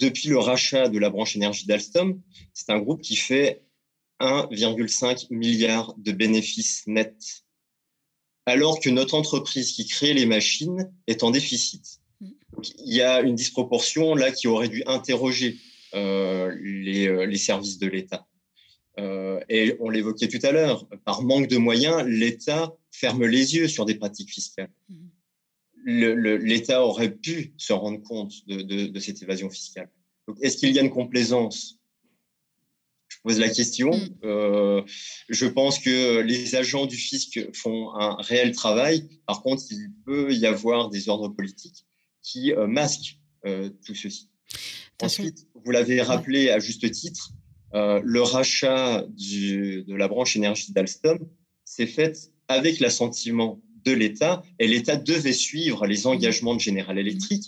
[0.00, 2.20] Depuis le rachat de la branche énergie d'Alstom,
[2.52, 3.62] c'est un groupe qui fait
[4.20, 7.43] 1,5 milliard de bénéfices nets
[8.46, 12.00] alors que notre entreprise qui crée les machines est en déficit.
[12.20, 12.28] Mm.
[12.86, 15.58] il y a une disproportion là qui aurait dû interroger
[15.94, 18.26] euh, euh, les, services de l'État.
[18.98, 23.68] Euh, et on l'évoquait tout à l'heure, par manque de moyens, l'État ferme les yeux
[23.68, 24.70] sur des pratiques fiscales.
[24.88, 25.08] Mm.
[25.86, 29.90] L'État aurait pu se rendre compte de, de cette évasion fiscale.
[30.40, 31.78] Est-ce qu'il y a une complaisance
[33.24, 33.90] pose la question.
[33.90, 34.08] Mm.
[34.24, 34.82] Euh,
[35.28, 39.08] je pense que les agents du fisc font un réel travail.
[39.26, 41.86] Par contre, il peut y avoir des ordres politiques
[42.22, 44.28] qui euh, masquent euh, tout ceci.
[45.02, 47.32] Ensuite, vous l'avez rappelé à juste titre,
[47.72, 51.18] le rachat de la branche énergie d'Alstom
[51.64, 57.42] s'est fait avec l'assentiment de l'État et l'État devait suivre les engagements de General Electric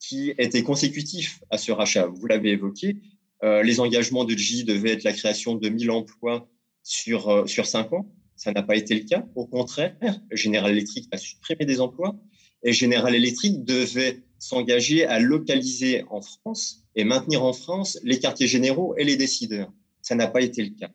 [0.00, 2.06] qui étaient consécutifs à ce rachat.
[2.06, 2.96] Vous l'avez évoqué,
[3.42, 6.48] euh, les engagements de J devaient être la création de 1000 emplois
[6.82, 8.10] sur, euh, sur 5 ans.
[8.36, 9.26] Ça n'a pas été le cas.
[9.34, 9.96] Au contraire,
[10.30, 12.16] General Electric a supprimé des emplois
[12.62, 18.46] et General Electric devait s'engager à localiser en France et maintenir en France les quartiers
[18.46, 19.72] généraux et les décideurs.
[20.02, 20.90] Ça n'a pas été le cas.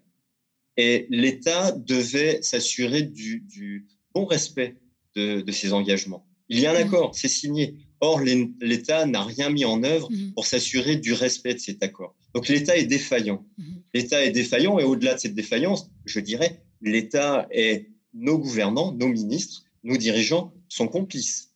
[0.78, 4.78] Et l'État devait s'assurer du, bon respect
[5.16, 6.26] de, de ses engagements.
[6.52, 6.88] Il y a un mmh.
[6.88, 7.76] accord, c'est signé.
[8.02, 10.34] Or, l'État n'a rien mis en œuvre mmh.
[10.34, 12.14] pour s'assurer du respect de cet accord.
[12.36, 13.46] Donc, l'État est défaillant.
[13.58, 13.64] Mmh.
[13.94, 19.08] L'État est défaillant et au-delà de cette défaillance, je dirais, l'État et nos gouvernants, nos
[19.08, 21.54] ministres, nos dirigeants sont complices.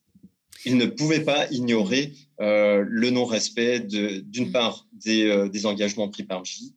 [0.65, 6.23] Ils ne pouvaient pas ignorer euh, le non-respect d'une part des, euh, des, engagements pris
[6.23, 6.73] par J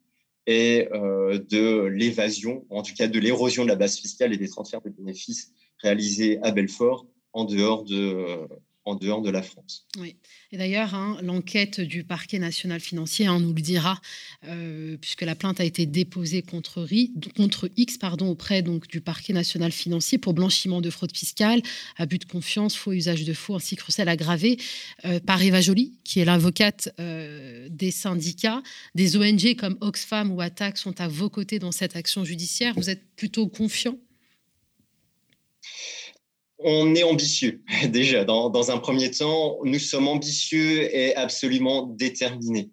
[0.46, 4.48] et euh, de l'évasion, en tout cas de l'érosion de la base fiscale et des
[4.48, 7.06] transferts de bénéfices réalisés à Belfort
[7.38, 8.48] en dehors de,
[8.84, 9.86] en dehors de la France.
[9.96, 10.16] Oui.
[10.50, 14.00] Et d'ailleurs, hein, l'enquête du parquet national financier hein, nous le dira,
[14.48, 16.84] euh, puisque la plainte a été déposée contre,
[17.36, 21.62] contre X pardon, auprès donc, du parquet national financier pour blanchiment de fraude fiscale,
[21.96, 24.58] abus de confiance, faux usage de faux, ainsi que recel aggravé
[25.04, 28.62] euh, par Eva Joly, qui est l'avocate euh, des syndicats.
[28.96, 32.74] Des ONG comme Oxfam ou ATTAC sont à vos côtés dans cette action judiciaire.
[32.74, 33.96] Vous êtes plutôt confiant
[36.58, 38.24] on est ambitieux déjà.
[38.24, 42.70] Dans, un premier temps, nous sommes ambitieux et absolument déterminés.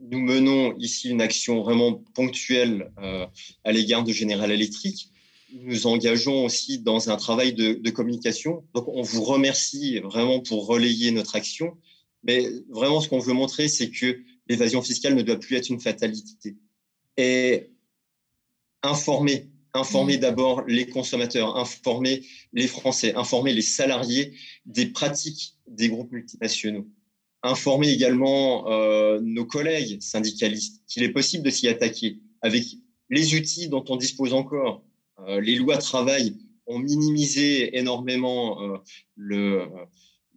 [0.00, 3.26] Nous menons ici une action vraiment ponctuelle euh,
[3.64, 5.10] à l'égard de General Electric.
[5.52, 8.64] Nous engageons aussi dans un travail de, de, communication.
[8.74, 11.76] Donc, on vous remercie vraiment pour relayer notre action.
[12.22, 15.80] Mais vraiment, ce qu'on veut montrer, c'est que l'évasion fiscale ne doit plus être une
[15.80, 16.56] fatalité.
[17.16, 17.70] Et
[18.82, 24.32] informer informer d'abord les consommateurs, informer les Français, informer les salariés
[24.66, 26.86] des pratiques des groupes multinationaux,
[27.42, 32.64] informer également euh, nos collègues syndicalistes qu'il est possible de s'y attaquer avec
[33.10, 34.82] les outils dont on dispose encore.
[35.26, 36.36] Euh, les lois travail
[36.66, 39.66] ont minimisé énormément euh,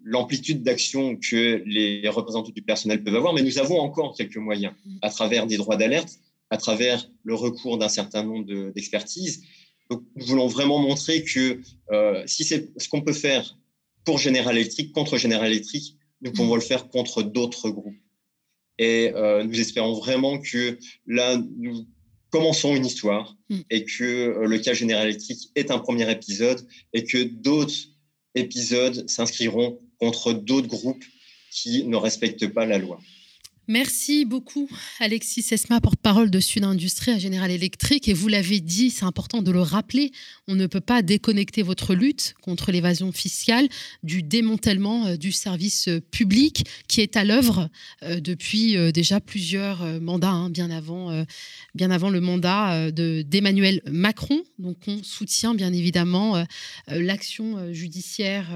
[0.04, 4.73] l'amplitude d'action que les représentants du personnel peuvent avoir, mais nous avons encore quelques moyens
[5.01, 6.19] à travers des droits d'alerte,
[6.51, 9.43] à travers le recours d'un certain nombre d'expertises.
[9.89, 11.59] Donc, nous voulons vraiment montrer que
[11.91, 13.57] euh, si c'est ce qu'on peut faire
[14.03, 17.95] pour General Electric, contre General Electric, nous pouvons le faire contre d'autres groupes.
[18.77, 21.87] Et euh, nous espérons vraiment que là, nous
[22.29, 23.59] commençons une histoire mm.
[23.69, 27.75] et que euh, le cas General Electric est un premier épisode et que d'autres
[28.35, 31.03] épisodes s'inscriront contre d'autres groupes
[31.51, 32.99] qui ne respectent pas la loi.
[33.67, 34.67] Merci beaucoup,
[35.00, 38.08] Alexis Esma, porte-parole de Sud Industrie à Général Electric.
[38.08, 40.12] Et vous l'avez dit, c'est important de le rappeler,
[40.47, 43.69] on ne peut pas déconnecter votre lutte contre l'évasion fiscale
[44.02, 47.69] du démantèlement euh, du service euh, public qui est à l'œuvre
[48.02, 51.26] euh, depuis déjà plusieurs mandats, hein, bien, avant,
[51.76, 54.41] bien avant le mandat d'Emmanuel Macron.
[54.58, 56.43] Donc on soutient bien évidemment
[56.88, 58.47] l'action judiciaire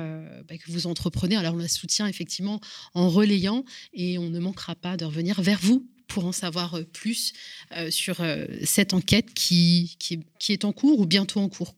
[0.48, 1.36] bah, que vous entreprenez.
[1.36, 2.60] Alors on la soutient effectivement
[2.94, 3.64] en relayant
[3.94, 7.34] et on ne manquera pas de revenir vers vous pour en savoir euh, plus
[7.76, 11.76] euh, sur euh, cette enquête qui, qui, est en cours ou bientôt en cours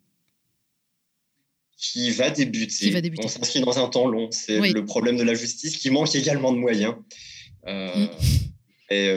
[1.79, 2.89] qui va débuter.
[3.23, 4.29] On s'inscrit dans un temps long.
[4.31, 6.95] C'est le problème de la justice qui manque également de moyens.
[7.67, 8.07] Mm.
[8.89, 9.15] Et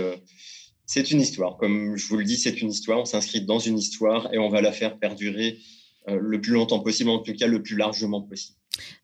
[0.85, 1.57] c'est une histoire.
[1.57, 2.99] Comme je vous le dis, c'est une histoire.
[2.99, 5.59] On s'inscrit dans une histoire et on va la faire perdurer
[6.07, 8.60] le plus longtemps possible, en tout cas le plus largement possible.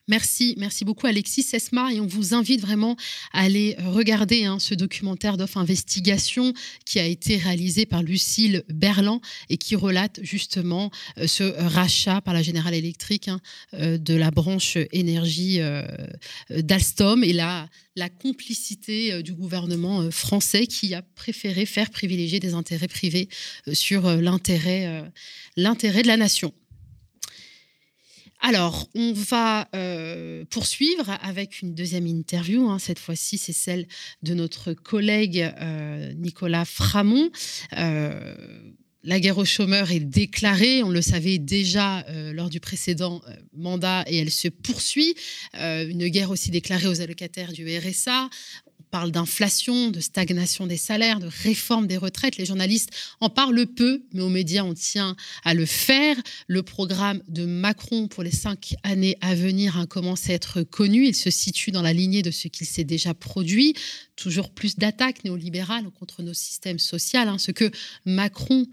[0.09, 2.95] Merci, merci beaucoup Alexis Sesma et on vous invite vraiment
[3.33, 6.53] à aller regarder hein, ce documentaire d'off investigation
[6.85, 12.35] qui a été réalisé par Lucille Berland et qui relate justement euh, ce rachat par
[12.35, 13.41] la Générale Électrique hein,
[13.75, 15.83] euh, de la branche énergie euh,
[16.51, 17.69] d'Alstom et la,
[18.23, 23.29] complicité du gouvernement français qui a préféré faire privilégier des intérêts privés
[23.73, 25.11] sur l'intérêt
[25.57, 26.53] de la nation.
[28.49, 32.71] Alors, on va euh, poursuivre avec une deuxième interview.
[32.71, 32.79] Hein.
[32.79, 33.89] Cette fois-ci, c'est celle
[34.23, 37.29] de notre collègue euh, Nicolas Framont.
[37.77, 38.37] Euh,
[39.03, 43.21] la guerre aux chômeurs est déclarée, on le savait déjà lors du précédent
[43.53, 45.15] mandat et elle se poursuit.
[45.55, 48.29] une guerre aussi déclarée aux allocataires du RSA
[48.91, 52.37] parle d'inflation, de stagnation des salaires, de réforme des retraites.
[52.37, 56.17] Les journalistes en parlent peu, mais aux médias, on tient à le faire.
[56.47, 61.07] Le programme de Macron pour les cinq années à venir a commencé à être connu.
[61.07, 63.75] Il se situe dans la lignée de ce qu'il s'est déjà produit.
[64.17, 67.21] Toujours plus d'attaques néolibérales contre nos systèmes sociaux.
[67.21, 67.39] Hein.
[67.39, 67.71] Ce que
[68.05, 68.67] Macron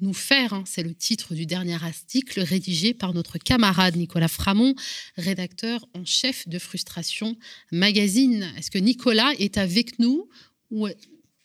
[0.00, 4.74] nous faire, hein, c'est le titre du dernier article rédigé par notre camarade Nicolas Framont,
[5.16, 7.36] rédacteur en chef de Frustration
[7.72, 8.52] Magazine.
[8.58, 10.28] Est-ce que Nicolas est avec nous
[10.70, 10.86] ou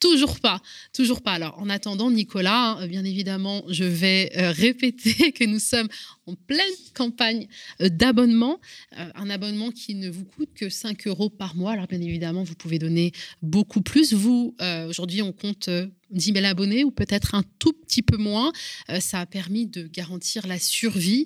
[0.06, 0.62] Toujours pas,
[0.94, 1.32] toujours pas.
[1.32, 5.88] Alors, en attendant, Nicolas, hein, bien évidemment, je vais euh, répéter que nous sommes
[6.28, 7.48] en pleine campagne
[7.82, 8.60] euh, d'abonnement.
[9.00, 11.72] Euh, un abonnement qui ne vous coûte que 5 euros par mois.
[11.72, 14.14] Alors, bien évidemment, vous pouvez donner beaucoup plus.
[14.14, 14.56] Vous,
[14.88, 15.72] aujourd'hui, on compte
[16.12, 18.52] 10 000 abonnés ou peut-être un tout petit peu moins.
[19.00, 21.26] ça a permis de garantir la survie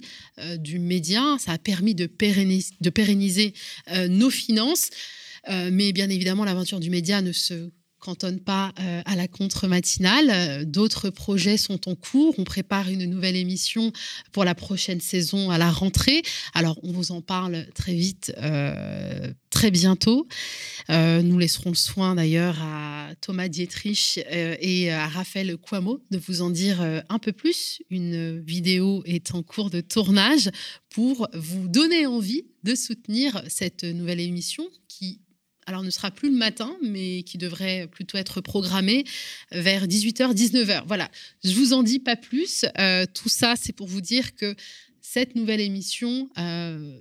[0.57, 1.35] du média.
[1.37, 3.53] Ça a permis de pérenniser
[4.07, 4.89] nos finances.
[5.49, 10.29] mais bien évidemment, l'aventure du média ne se cantonne pas euh, à la contre-matinale.
[10.29, 12.35] Euh, d'autres projets sont en cours.
[12.37, 13.91] On prépare une nouvelle émission
[14.31, 16.21] pour la prochaine saison à la rentrée.
[16.53, 20.27] Alors, on vous en parle très vite, euh, très bientôt.
[20.89, 26.49] nous laisserons le soin d'ailleurs à Thomas Dietrich et à Raphaël Quamo de vous en
[26.49, 27.81] dire un peu plus.
[27.89, 30.49] Une vidéo est en cours de tournage
[30.89, 35.19] pour vous donner envie de soutenir cette nouvelle émission qui
[35.69, 39.05] alors ne sera plus le matin, mais qui devrait plutôt être programmé
[39.51, 40.81] vers 18h, 19h.
[40.87, 41.11] Voilà,
[41.43, 42.65] je vous en dis pas plus.
[42.79, 44.55] Euh, tout ça, c'est pour vous dire que
[44.99, 46.99] cette nouvelle émission euh,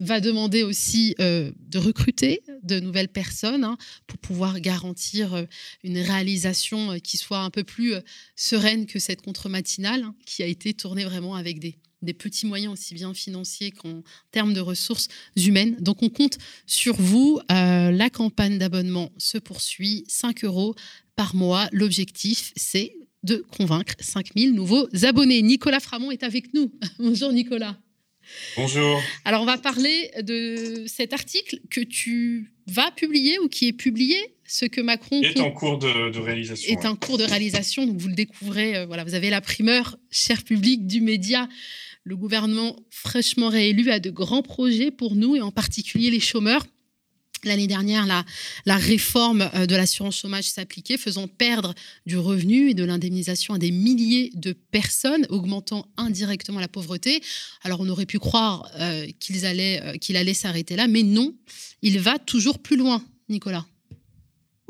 [0.00, 5.46] va demander aussi euh, de recruter de nouvelles personnes hein, pour pouvoir garantir
[5.84, 7.94] une réalisation qui soit un peu plus
[8.34, 12.72] sereine que cette contre-matinale hein, qui a été tournée vraiment avec des des petits moyens
[12.72, 15.76] aussi bien financiers qu'en termes de ressources humaines.
[15.80, 17.40] Donc on compte sur vous.
[17.50, 20.74] Euh, la campagne d'abonnement se poursuit, 5 euros
[21.16, 21.68] par mois.
[21.72, 25.42] L'objectif, c'est de convaincre 5000 nouveaux abonnés.
[25.42, 26.72] Nicolas Framont est avec nous.
[26.98, 27.76] Bonjour Nicolas.
[28.56, 29.02] Bonjour.
[29.24, 34.16] Alors on va parler de cet article que tu vas publier ou qui est publié
[34.46, 36.70] ce que Macron est en cours de, réalisation.
[36.72, 38.76] Est en cours de réalisation, donc vous le découvrez.
[38.76, 41.48] Euh, voilà, vous avez la primeur, cher public du média
[42.04, 46.66] le gouvernement fraîchement réélu a de grands projets pour nous et en particulier les chômeurs.
[47.44, 51.74] L'année dernière, la, réforme euh, de l'assurance chômage s'appliquait, faisant perdre
[52.06, 57.20] du revenu et de l'indemnisation à des milliers de personnes, augmentant indirectement la pauvreté.
[57.62, 61.34] Alors, on aurait pu croire euh, euh, qu'il allait s'arrêter là, mais non,
[61.82, 63.66] il va toujours plus loin, Nicolas.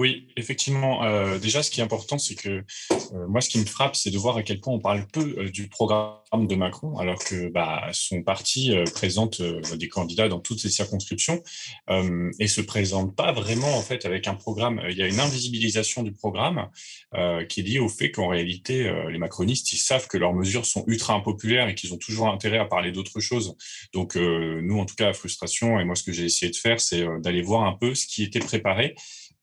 [0.02, 1.04] Oui, effectivement.
[1.04, 4.10] Euh, déjà, ce qui est important, c'est que euh, moi, ce qui me frappe, c'est
[4.10, 7.48] de voir à quel point on parle peu euh, du programme de Macron, alors que
[7.50, 11.40] bah, son parti présente des candidats dans toutes ses circonscriptions
[12.40, 14.80] et se présente pas vraiment en fait avec un programme.
[14.88, 16.68] Il y a une invisibilisation du programme
[17.48, 20.84] qui est liée au fait qu'en réalité, les macronistes, ils savent que leurs mesures sont
[20.86, 23.56] ultra impopulaires et qu'ils ont toujours intérêt à parler d'autre chose.
[23.92, 26.80] Donc, nous, en tout cas, la frustration et moi, ce que j'ai essayé de faire,
[26.80, 28.94] c'est d'aller voir un peu ce qui était préparé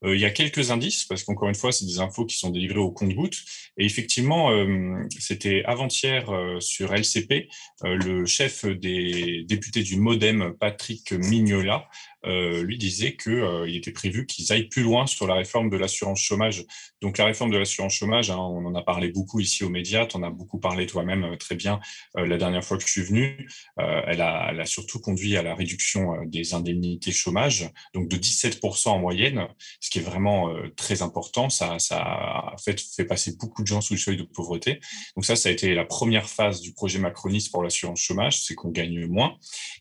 [0.02, 2.78] il y a quelques indices, parce qu'encore une fois, c'est des infos qui sont délivrées
[2.78, 3.38] au compte-gouttes.
[3.76, 7.48] Et effectivement, euh, c'était avant-hier euh, sur LCP,
[7.82, 11.88] le chef des députés du Modem, Patrick Mignola,
[12.26, 15.76] euh, lui disait qu'il euh, était prévu qu'ils aillent plus loin sur la réforme de
[15.78, 16.66] l'assurance chômage.
[17.00, 20.04] Donc la réforme de l'assurance chômage, hein, on en a parlé beaucoup ici aux médias,
[20.04, 21.80] tu en as beaucoup parlé toi-même euh, très bien
[22.14, 23.48] la dernière fois que je suis venu.
[23.76, 29.46] Elle a, surtout conduit à la réduction des indemnités chômage, donc de 17% en moyenne,
[29.80, 31.48] ce qui est vraiment très important.
[31.50, 34.80] Ça, a fait, fait passer beaucoup de gens sous le seuil de pauvreté.
[35.16, 38.54] Donc ça, ça a été la première phase du projet macroniste pour l'assurance chômage, c'est
[38.54, 39.36] qu'on gagne moins.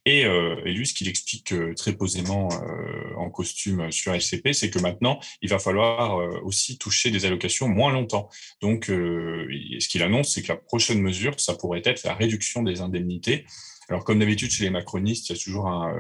[0.06, 4.80] Et, et lui, ce qu'il explique très posément, euh, en costume sur LCP, c'est que
[4.80, 8.30] maintenant, il va falloir euh, aussi toucher des allocations moins longtemps.
[8.62, 9.48] Donc, euh,
[9.80, 13.46] ce qu'il annonce, c'est que la prochaine mesure, ça pourrait être la réduction des indemnités.
[13.90, 15.94] Alors, comme d'habitude, chez les macronistes, il y a toujours un,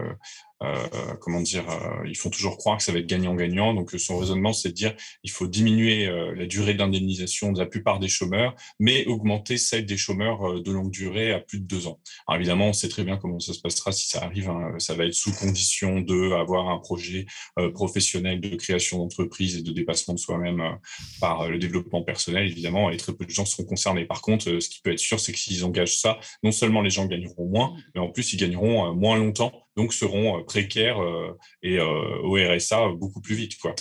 [0.61, 3.73] euh, comment dire, euh, ils font toujours croire que ça va être gagnant-gagnant.
[3.73, 4.93] Donc son raisonnement, c'est de dire
[5.23, 9.85] il faut diminuer euh, la durée d'indemnisation de la plupart des chômeurs, mais augmenter celle
[9.85, 11.99] des chômeurs de longue durée à plus de deux ans.
[12.27, 14.49] Alors évidemment, on sait très bien comment ça se passera si ça arrive.
[14.49, 14.73] Hein.
[14.79, 17.25] Ça va être sous condition de avoir un projet
[17.73, 20.77] professionnel de création d'entreprise et de dépassement de soi-même
[21.19, 24.05] par le développement personnel, évidemment, et très peu de gens seront concernés.
[24.05, 26.89] Par contre, ce qui peut être sûr, c'est que s'ils engagent ça, non seulement les
[26.89, 31.37] gens gagneront moins, mais en plus, ils gagneront moins longtemps donc seront euh, précaires euh,
[31.63, 33.57] et euh, au RSA beaucoup plus vite.
[33.57, 33.73] Quoi.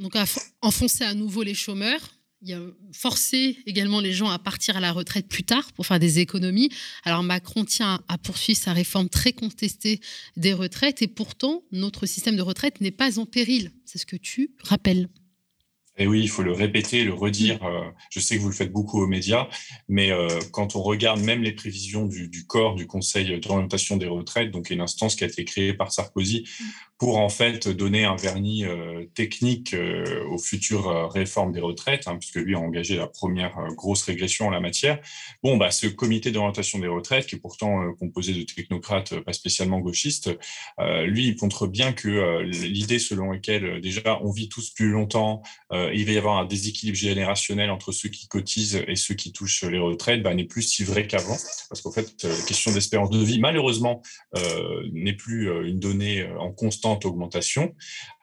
[0.00, 0.14] Donc
[0.62, 2.00] enfoncer à nouveau les chômeurs,
[2.42, 6.18] il y également les gens à partir à la retraite plus tard pour faire des
[6.18, 6.70] économies.
[7.04, 10.00] Alors Macron tient à poursuivre sa réforme très contestée
[10.36, 13.70] des retraites et pourtant notre système de retraite n'est pas en péril.
[13.84, 15.08] C'est ce que tu rappelles.
[15.98, 17.62] Et oui, il faut le répéter, le redire.
[17.62, 17.66] Mm.
[17.66, 19.48] Euh, je sais que vous le faites beaucoup aux médias,
[19.88, 24.50] mais euh, quand on regarde même les prévisions du, corps du Conseil d'orientation des retraites,
[24.50, 26.44] donc une instance qui a été créée par Sarkozy
[26.98, 32.08] pour en fait donner un vernis euh, technique euh, aux futures euh, réformes des retraites,
[32.08, 34.98] hein, puisque lui a engagé la première grosse régression en la matière.
[35.42, 39.80] Bon, bah, ce comité d'orientation des retraites, qui est pourtant composé de technocrates pas spécialement
[39.80, 40.30] gauchistes,
[40.78, 45.42] lui, il montre bien que l'idée selon laquelle déjà on vit tous plus longtemps,
[45.72, 49.64] il va y avoir un déséquilibre générationnel entre ceux qui cotisent et ceux qui touchent
[49.64, 51.36] les retraites, bah, n'est plus si vrai qu'avant,
[51.68, 54.02] parce qu'en fait, la question d'espérance de vie, malheureusement,
[54.92, 57.74] n'est plus une donnée en constante augmentation.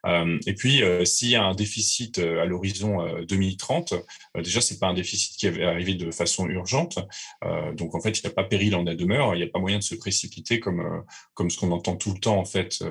[0.06, 2.98] Euh, et puis, euh, s'il y a un déficit euh, à l'horizon
[3.28, 3.94] 2030,
[4.36, 7.00] déjà, c'est pas un déficit qui va arriver de façon urgente.
[7.76, 9.36] donc, en fait, il n'y a pas péril en la demeure.
[9.36, 11.04] Il n'y a pas moyen de se précipiter comme,
[11.34, 12.84] comme ce qu'on entend tout le temps, en fait,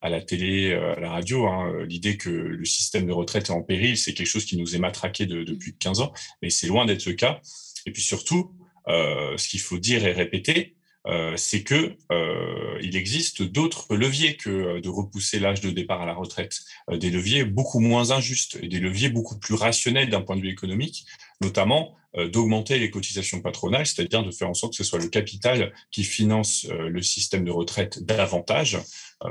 [0.00, 1.46] à la télé, à la radio.
[1.46, 1.84] Hein.
[1.86, 4.78] L'idée que le système de retraite est en péril, c'est quelque chose qui nous est
[4.78, 7.40] matraqué de, depuis 15 ans, mais c'est loin d'être le cas.
[7.86, 8.52] Et puis surtout,
[8.88, 10.76] ce qu'il faut dire et répéter,
[11.06, 16.00] euh, c'est que euh, il existe d'autres leviers que euh, de repousser l'âge de départ
[16.00, 16.60] à la retraite,
[16.92, 20.50] des leviers beaucoup moins injustes et des leviers beaucoup plus rationnels d'un point de vue
[20.50, 21.06] économique,
[21.40, 21.96] notamment
[22.30, 26.04] d'augmenter les cotisations patronales, c'est-à-dire de faire en sorte que ce soit le capital qui
[26.04, 28.78] finance le système de retraite davantage,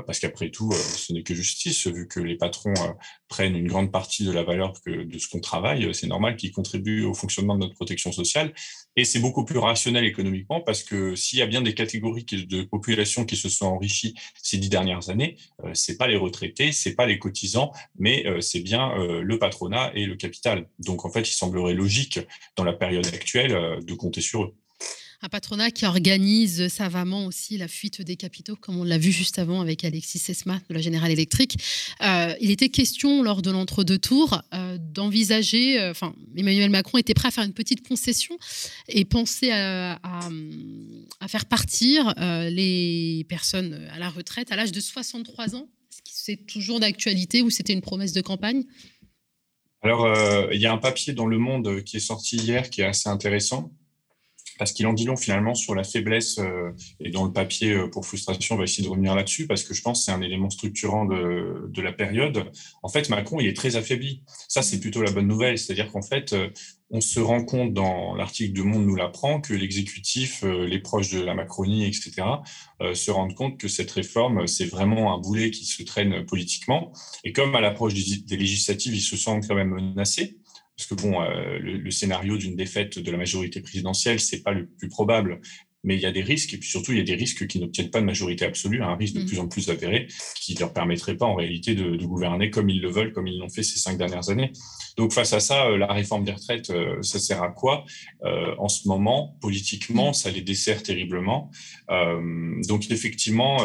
[0.06, 2.74] parce qu'après tout, ce n'est que justice, vu que les patrons
[3.28, 7.04] prennent une grande partie de la valeur de ce qu'on travaille, c'est normal qu'ils contribuent
[7.04, 8.52] au fonctionnement de notre protection sociale,
[8.96, 12.62] et c'est beaucoup plus rationnel économiquement parce que s'il y a bien des catégories de
[12.62, 16.94] population qui se sont enrichies ces dix dernières années, euh, c'est pas les retraités, c'est
[16.94, 20.68] pas les cotisants, mais euh, c'est bien euh, le patronat et le capital.
[20.78, 22.20] Donc en fait, il semblerait logique
[22.56, 24.54] dans la période actuelle de compter sur eux
[25.22, 29.38] un patronat qui organise savamment aussi la fuite des capitaux, comme on l'a vu juste
[29.38, 31.56] avant avec Alexis Sesma de la Générale Électrique.
[32.00, 37.14] Euh, il était question lors de l'entre-deux tours euh, d'envisager, euh, enfin, Emmanuel Macron était
[37.14, 38.36] prêt à faire une petite concession
[38.88, 40.00] et penser à,
[41.20, 45.68] à faire partir les personnes à la retraite à l'âge de 63 ans.
[45.90, 48.64] Est-ce que c'est toujours d'actualité ou c'était une promesse de campagne?
[49.82, 50.08] Alors,
[50.52, 53.08] il y a un papier dans Le Monde qui est sorti hier qui est assez
[53.08, 53.72] intéressant,
[54.58, 57.88] parce qu'il en dit long finalement sur la faiblesse, euh, et dans le papier euh,
[57.88, 60.22] pour frustration, on va essayer de revenir là-dessus, parce que je pense que c'est un
[60.22, 62.50] élément structurant de, de, la période.
[62.82, 64.22] En fait, Macron, il est très affaibli.
[64.48, 66.48] Ça, c'est plutôt la bonne nouvelle, c'est-à-dire qu'en fait, euh,
[66.90, 71.20] on se rend compte dans l'article de Monde nous l'apprend que l'exécutif, les proches de
[71.22, 72.10] la Macronie, etc.,
[72.92, 76.92] se rendent compte que cette réforme, c'est vraiment un boulet qui se traîne politiquement.
[77.24, 80.36] Et comme à l'approche des législatives, ils se sentent quand même menacés,
[80.76, 84.66] parce que bon, euh, le, scénario d'une défaite de la majorité présidentielle, c'est pas le
[84.66, 85.40] plus probable,
[85.84, 87.58] mais il y a des risques, et puis surtout, il y a des risques qui
[87.58, 89.26] n'obtiennent pas de majorité absolue, un risque de mm.
[89.26, 90.06] plus en plus avéré,
[90.36, 93.38] qui ne leur permettrait pas en réalité de, gouverner comme ils le veulent, comme ils
[93.38, 94.52] l'ont fait ces cinq dernières années.
[94.96, 97.84] Donc face à ça, euh, la réforme des retraites, euh, ça sert à quoi?
[98.24, 100.14] Euh, En ce moment, politiquement, mm.
[100.14, 101.50] ça les dessert terriblement.
[102.68, 103.58] donc effectivement,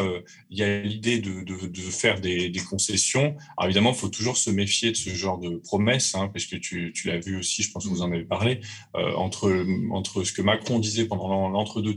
[0.50, 3.36] il y a l'idée de, faire des, concessions.
[3.56, 6.56] Alors évidemment, il faut toujours se méfier de ce genre de promesses, hein, parce que
[6.56, 8.60] tu, tu l'as vu aussi, je pense que vous en avez parlé,
[8.94, 11.96] entre, entre ce que Macron disait pendant l'entre-deux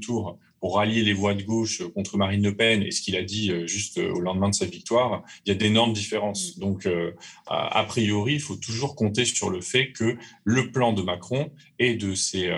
[0.62, 3.52] pour rallier les voix de gauche contre Marine Le Pen et ce qu'il a dit
[3.52, 6.56] euh, juste euh, au lendemain de sa victoire, il y a d'énormes différences.
[6.56, 6.60] Mm.
[6.60, 7.12] Donc, euh,
[7.48, 11.96] a priori, il faut toujours compter sur le fait que le plan de Macron et
[11.96, 12.50] de ses,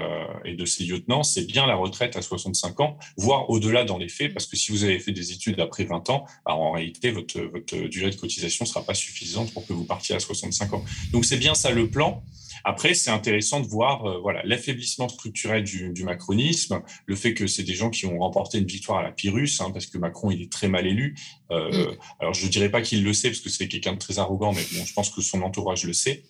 [0.43, 4.09] et de ses lieutenants, c'est bien la retraite à 65 ans, voire au-delà dans les
[4.09, 7.11] faits, parce que si vous avez fait des études après 20 ans, bah, en réalité,
[7.11, 10.73] votre, votre durée de cotisation ne sera pas suffisante pour que vous partiez à 65
[10.73, 10.83] ans.
[11.11, 12.21] Donc, c'est bien ça le plan.
[12.63, 17.63] Après, c'est intéressant de voir euh, voilà l'affaiblissement structurel du, macronisme, le fait que c'est
[17.63, 20.41] des gens qui ont remporté une victoire à la Pyrrhus, hein, parce que Macron il
[20.41, 21.15] est très mal élu.
[21.51, 21.97] Euh, mm.
[22.19, 24.53] Alors je ne dirais pas qu'il le sait, parce que c'est quelqu'un de très arrogant,
[24.53, 26.23] mais bon, je pense que son entourage le sait.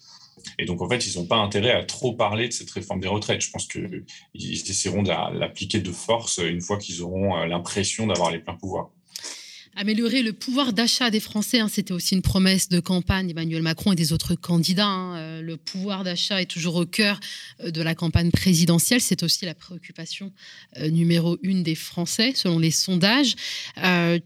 [0.60, 3.08] Et donc, en fait, ils n'ont pas intérêt à trop parler de cette réforme des
[3.08, 3.42] retraites.
[3.42, 4.04] Je pense qu'ils
[4.36, 8.90] essaieront de l'appliquer de force une fois qu'ils auront euh, l'impression d'avoir les pleins pouvoirs.
[9.76, 13.94] Améliorer le pouvoir d'achat des Français, hein, c'était aussi une promesse de campagne d'Emmanuel Macron
[13.94, 14.86] et des autres candidats.
[14.86, 15.18] Hein.
[15.18, 17.20] Euh, le pouvoir d'achat est toujours au cœur
[17.62, 19.02] euh, de la campagne présidentielle.
[19.02, 20.32] C'est aussi la préoccupation
[20.78, 23.36] euh, numéro une des Français, selon les sondages.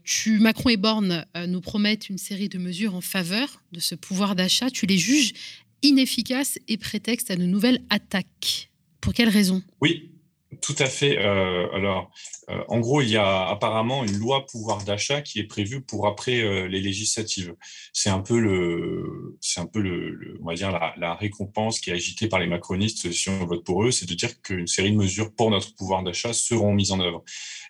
[0.04, 4.36] tu, Macron et Borne nous promettent une série de mesures en faveur de ce pouvoir
[4.36, 4.70] d'achat.
[4.70, 5.34] Tu les juges
[5.82, 8.70] inefficaces et prétexte à de nouvelles attaques.
[9.00, 10.10] Pour quelles raisons Oui,
[10.62, 11.18] tout à fait.
[11.18, 12.12] Euh, alors,
[12.49, 16.08] euh, en gros, il y a apparemment une loi pouvoir d'achat qui est prévue pour
[16.08, 17.55] après euh, les législatives.
[17.91, 21.89] C'est un peu le, c'est un peu le, on va dire la, la, récompense qui
[21.89, 24.91] est agitée par les macronistes si on vote pour eux, c'est de dire qu'une série
[24.91, 27.24] de mesures pour notre pouvoir d'achat seront mises en œuvre.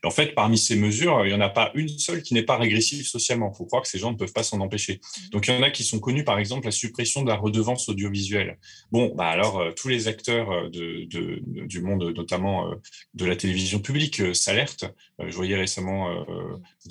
[0.04, 2.44] Et en fait, parmi ces mesures, il n'y en a pas une seule qui n'est
[2.44, 3.52] pas régressive socialement.
[3.54, 5.00] Il faut croire que ces gens ne peuvent pas s'en empêcher.
[5.02, 5.30] Mmh.
[5.32, 7.90] Donc, il y en a qui sont connus, par exemple, la suppression de la redevance
[7.90, 8.60] audiovisuelle.
[8.92, 12.77] Bon, bah alors, tous les acteurs de, de, du monde, notamment
[13.14, 14.86] de la télévision publique s'alerte.
[15.20, 16.26] je voyais récemment,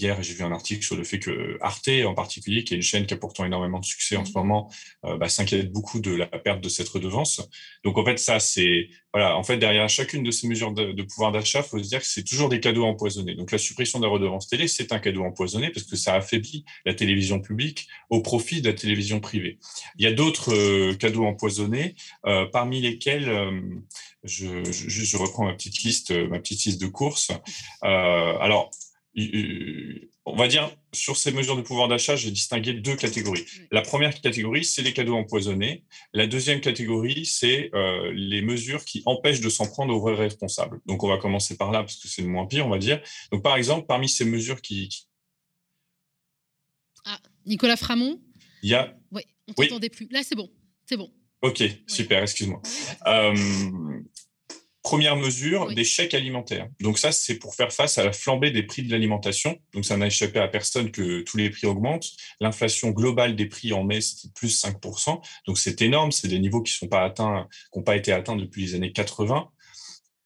[0.01, 2.83] hier, j'ai vu un article sur le fait que Arte, en particulier, qui est une
[2.83, 4.71] chaîne qui a pourtant énormément de succès en ce moment,
[5.03, 7.41] bah, s'inquiète beaucoup de la perte de cette redevance.
[7.85, 11.33] Donc, en fait, ça, c'est voilà, en fait, derrière chacune de ces mesures de, pouvoir
[11.33, 13.35] d'achat, il faut se dire que c'est toujours des cadeaux empoisonnés.
[13.35, 16.67] Donc, la suppression de la redevance télé, c'est un cadeau empoisonné parce que ça affaiblit
[16.85, 19.59] la télévision publique au profit de la télévision privée.
[19.97, 21.95] Il y a d'autres euh, cadeaux empoisonnés,
[22.27, 23.59] euh, parmi lesquels, euh,
[24.23, 27.31] je, je, je, reprends ma petite liste, ma petite liste de courses.
[27.81, 28.71] alors,
[30.27, 33.45] on va dire, sur ces mesures de pouvoir d'achat, j'ai distingué deux catégories.
[33.71, 35.85] La première catégorie, c'est les cadeaux empoisonnés.
[36.13, 40.81] La deuxième catégorie, c'est euh, les mesures qui empêchent de s'en prendre aux vrais responsables.
[40.87, 43.01] Donc, on va commencer par là parce que c'est le moins pire, on va dire.
[43.33, 45.07] Donc, par exemple, parmi ces mesures qui.
[47.05, 48.21] Ah, Nicolas Framont?
[48.63, 48.95] Il y a.
[49.13, 50.09] Oui, on ne t'entendait plus.
[50.11, 50.51] Là, c'est bon.
[50.85, 51.11] C'est bon.
[51.43, 52.61] Ok, super, excuse-moi.
[53.07, 53.35] Euh,
[54.87, 56.69] Première mesure, des chèques alimentaires.
[56.79, 59.59] Donc ça, c'est pour faire face à la flambée des prix de l'alimentation.
[59.75, 62.07] Donc ça n'a échappé à personne que tous les prix augmentent.
[62.39, 65.21] L'inflation globale des prix en mai, c'était plus 5%.
[65.49, 66.13] Donc c'est énorme.
[66.13, 68.93] C'est des niveaux qui sont pas atteints, qui n'ont pas été atteints depuis les années
[68.93, 69.49] 80.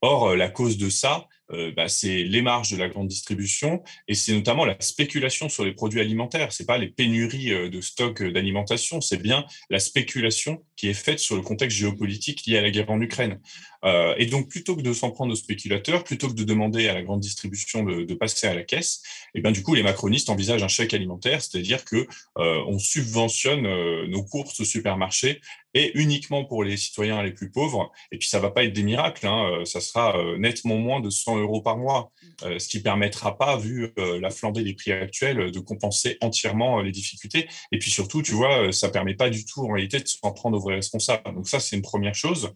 [0.02, 3.82] Or, euh, la cause de ça, euh, bah, c'est les marges de la grande distribution
[4.08, 6.52] et c'est notamment la spéculation sur les produits alimentaires.
[6.52, 11.18] C'est pas les pénuries euh, de stocks d'alimentation, c'est bien la spéculation qui est faite
[11.18, 13.38] sur le contexte géopolitique lié à la guerre en Ukraine.
[13.84, 16.94] Euh, et donc, plutôt que de s'en prendre aux spéculateurs, plutôt que de demander à
[16.94, 19.02] la grande distribution de, passer à la caisse,
[19.34, 22.06] et eh ben du coup, les macronistes envisagent un chèque alimentaire, c'est-à-dire que
[22.38, 25.40] euh, on subventionne euh, nos courses au supermarché
[25.74, 27.90] et uniquement pour les citoyens les plus pauvres.
[28.12, 31.38] Et puis, ça va pas être des miracles, hein, ça sera nettement moins de 100
[31.38, 32.10] euros par mois,
[32.42, 37.48] ce qui permettra pas, vu la flambée des prix actuels, de compenser entièrement les difficultés.
[37.72, 40.56] Et puis surtout, tu vois, ça permet pas du tout en réalité de s'en prendre
[40.56, 41.34] aux vrais responsables.
[41.34, 42.54] Donc ça, c'est une première chose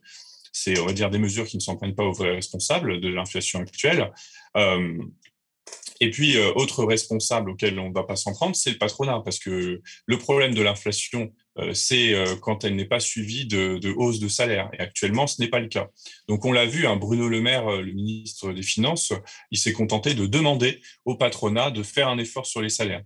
[0.55, 3.09] c'est, on va dire, des mesures qui ne s'en prennent pas aux vrais responsables de
[3.09, 4.13] l'inflation actuelle.
[4.57, 5.03] Euh,
[6.01, 9.21] et puis, euh, autre responsable auquel on ne va pas s'en prendre, c'est le patronat,
[9.25, 14.19] parce que le problème de l'inflation, euh, c'est quand elle n'est pas suivie de, hausse
[14.19, 14.71] de salaire.
[14.73, 15.89] Et actuellement, ce n'est pas le cas.
[16.29, 19.13] Donc, on l'a vu, hein, Bruno Le Maire, le ministre des Finances,
[19.51, 23.03] il s'est contenté de demander au patronat de faire un effort sur les salaires.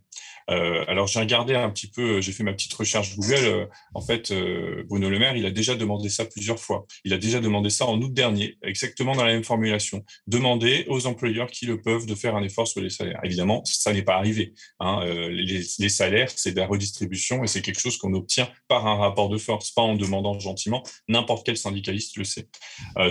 [0.50, 3.44] Euh, alors j'ai regardé un petit peu, j'ai fait ma petite recherche Google.
[3.44, 6.86] Euh, en fait, euh, Bruno Le Maire, il a déjà demandé ça plusieurs fois.
[7.04, 10.04] Il a déjà demandé ça en août dernier, exactement dans la même formulation.
[10.26, 13.20] Demander aux employeurs qui le peuvent de faire un effort sur les salaires.
[13.24, 14.54] Évidemment, ça n'est pas arrivé.
[14.80, 15.00] Hein.
[15.30, 19.28] Les, salaires, c'est de la redistribution et c'est quelque chose qu'on obtient par un rapport
[19.28, 20.82] de force, pas en demandant gentiment.
[21.08, 22.48] N'importe quel syndicaliste le sait.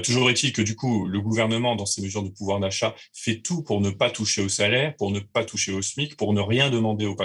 [0.04, 3.64] toujours est-il que du coup, le gouvernement, dans ses mesures de pouvoir d'achat, fait tout
[3.64, 6.70] pour ne pas toucher au salaire, pour ne pas toucher au SMIC, pour ne rien
[6.70, 7.16] demander aux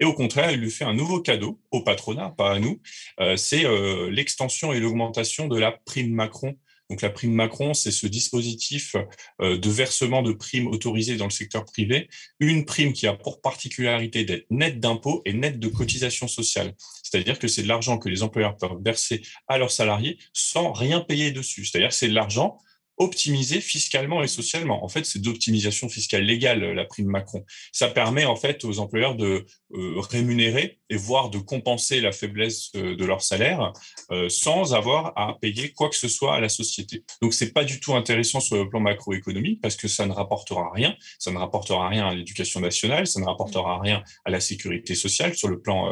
[0.00, 2.80] Et au contraire, il lui fait un nouveau cadeau au patronat, pas à nous.
[3.20, 6.56] Euh, c'est euh, l'extension et l'augmentation de la prime Macron.
[6.90, 8.96] Donc la prime Macron, c'est ce dispositif
[9.40, 12.08] euh, de versement de primes autorisées dans le secteur privé,
[12.38, 16.74] une prime qui a pour particularité d'être nette d'impôts et nette de cotisations sociales.
[17.02, 21.00] C'est-à-dire que c'est de l'argent que les employeurs peuvent verser à leurs salariés sans rien
[21.00, 21.64] payer dessus.
[21.64, 22.58] C'est-à-dire que c'est de l'argent
[23.02, 24.84] optimiser fiscalement et socialement.
[24.84, 27.44] En fait, c'est d'optimisation fiscale légale, la prime Macron.
[27.72, 29.44] Ça permet en fait aux employeurs de
[29.74, 33.72] euh, rémunérer et voire de compenser la faiblesse euh, de leur salaire
[34.10, 37.04] euh, sans avoir à payer quoi que ce soit à la société.
[37.22, 40.70] Donc, c'est pas du tout intéressant sur le plan macroéconomique parce que ça ne rapportera
[40.72, 40.94] rien.
[41.18, 45.34] Ça ne rapportera rien à l'éducation nationale, ça ne rapportera rien à la sécurité sociale
[45.34, 45.88] sur le plan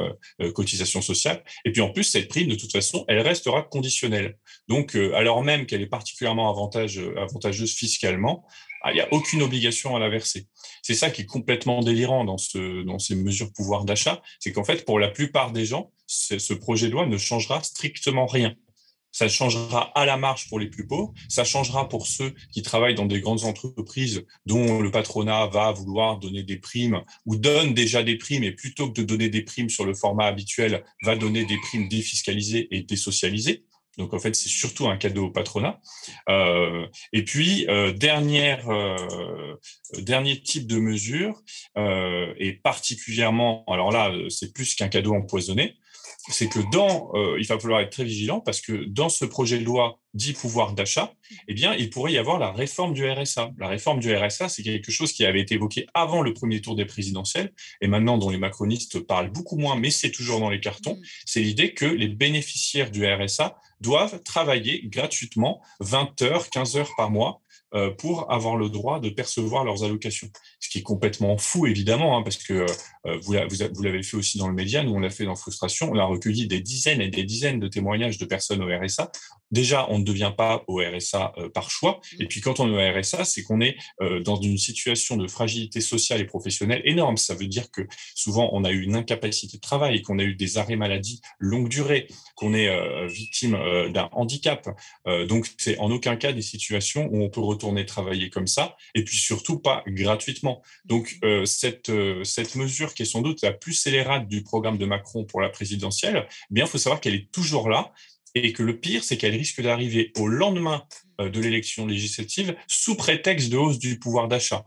[0.55, 1.43] cotisation sociale.
[1.65, 4.39] Et puis en plus, cette prime, de toute façon, elle restera conditionnelle.
[4.69, 8.47] Donc, alors même qu'elle est particulièrement avantageuse avantageuse fiscalement,
[8.83, 10.47] ah, il n'y a aucune obligation à la verser.
[10.83, 14.99] C'est ça qui est complètement délirant dans ces mesures pouvoir d'achat, c'est qu'en fait, pour
[14.99, 18.55] la plupart des gens, ce projet de loi ne changera strictement rien.
[19.13, 22.95] Ça changera à la marge pour les plus pauvres, ça changera pour ceux qui travaillent
[22.95, 28.05] dans des grandes entreprises dont le patronat va vouloir donner des primes ou donne déjà
[28.05, 31.45] des primes et plutôt que de donner des primes sur le format habituel, va donner
[31.45, 33.65] des primes défiscalisées et désocialisées.
[34.01, 35.79] Donc en fait, c'est surtout un cadeau au patronat.
[36.29, 39.57] Euh, et puis euh, euh,
[39.99, 41.43] dernier type de mesure,
[41.77, 45.77] et particulièrement, alors là, c'est plus qu'un cadeau empoisonné,
[46.29, 49.65] c'est que dans, il va falloir être très vigilant parce que dans ce projet de
[49.65, 51.13] loi dit pouvoir d'achat,
[51.49, 53.53] eh bien, il pourrait y avoir la réforme du RSA.
[53.59, 56.75] La réforme du RSA, c'est quelque chose qui avait été évoqué avant le premier tour
[56.77, 60.61] des présidentielles et maintenant dont les macronistes parlent beaucoup moins, mais c'est toujours dans les
[60.61, 60.95] cartons.
[60.95, 61.03] Mm.
[61.27, 67.11] C'est l'idée que les bénéficiaires du RSA doivent travailler gratuitement 20 heures, 15 heures par
[67.11, 67.50] mois euh,
[67.99, 70.29] pour avoir le droit de percevoir leurs allocations.
[70.59, 72.67] Ce qui est complètement fou, évidemment, hein, parce que
[73.07, 73.35] euh, vous,
[73.73, 76.05] vous l'avez fait aussi dans le média, nous on l'a fait dans Frustration, on a
[76.05, 79.11] recueilli des dizaines et des dizaines de témoignages de personnes au RSA
[79.51, 82.01] déjà, on ne devient pas au RSA euh, par choix.
[82.19, 85.27] Et puis, quand on est au RSA, c'est qu'on est euh, dans une situation de
[85.27, 87.17] fragilité sociale et professionnelle énorme.
[87.17, 87.83] Ça veut dire que
[88.15, 91.69] souvent, on a eu une incapacité de travail, qu'on a eu des arrêts maladie longue
[91.69, 93.59] durée, qu'on est euh, victime
[93.93, 94.69] d'un handicap.
[95.29, 99.05] donc, c'est en aucun cas des situations où on peut retourner travailler comme ça, et
[99.05, 100.63] puis surtout pas gratuitement.
[100.85, 101.91] Donc, cette,
[102.25, 105.49] cette mesure qui est sans doute la plus scélérate du programme de Macron pour la
[105.49, 107.93] présidentielle, eh bien, il faut savoir qu'elle est toujours là
[108.35, 110.85] et que le pire, c'est qu'elle risque d'arriver au lendemain
[111.21, 114.65] euh, de l'élection législative sous prétexte de hausse du pouvoir d'achat.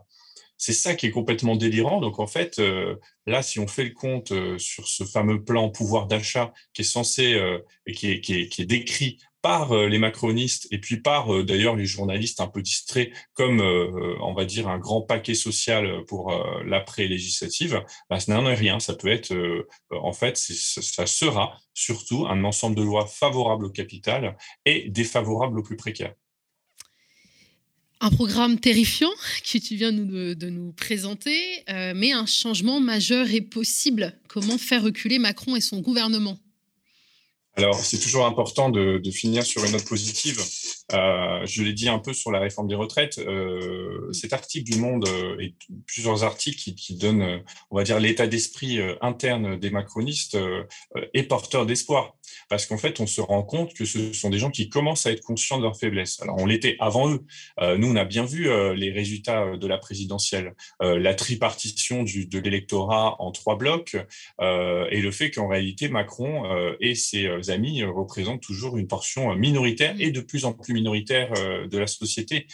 [0.57, 1.99] C'est ça qui est complètement délirant.
[1.99, 2.95] Donc en fait, euh,
[3.25, 6.85] là, si on fait le compte euh, sur ce fameux plan pouvoir d'achat qui est
[6.85, 7.39] censé
[7.85, 12.61] et qui est, décrit par les macronistes et puis par d'ailleurs les journalistes un peu
[12.61, 16.33] distraits comme on va dire un grand paquet social pour
[16.65, 18.79] l'après législative, bah, ce n'est rien.
[18.79, 19.35] Ça peut être
[19.91, 25.63] en fait ça sera surtout un ensemble de lois favorables au capital et défavorables aux
[25.63, 26.13] plus précaires.
[28.05, 29.13] Un programme terrifiant
[29.43, 34.19] que tu viens de, nous présenter, euh, mais un changement majeur est possible.
[34.27, 36.37] Comment faire reculer Macron et son gouvernement?
[37.55, 40.41] Alors, c'est toujours important de, finir sur une note positive.
[40.93, 43.19] Euh, je l'ai dit un peu sur la réforme des retraites.
[43.19, 45.07] Euh, cet article du Monde
[45.39, 45.53] et
[45.85, 50.37] plusieurs articles qui, qui donnent, on va dire, l'état d'esprit interne des macronistes
[51.13, 52.15] est porteur d'espoir
[52.49, 55.11] parce qu'en fait, on se rend compte que ce sont des gens qui commencent à
[55.11, 56.21] être conscients de leurs faiblesses.
[56.21, 57.23] Alors, on l'était avant eux.
[57.59, 62.03] Euh, nous, on a bien vu euh, les résultats euh, de la présidentielle, la tripartition
[62.03, 63.95] de l'électorat en trois blocs,
[64.41, 66.43] et le fait qu'en réalité, Macron
[66.79, 71.77] et ses amis représentent toujours une portion minoritaire et de plus en plus minoritaire de
[71.77, 72.47] la société.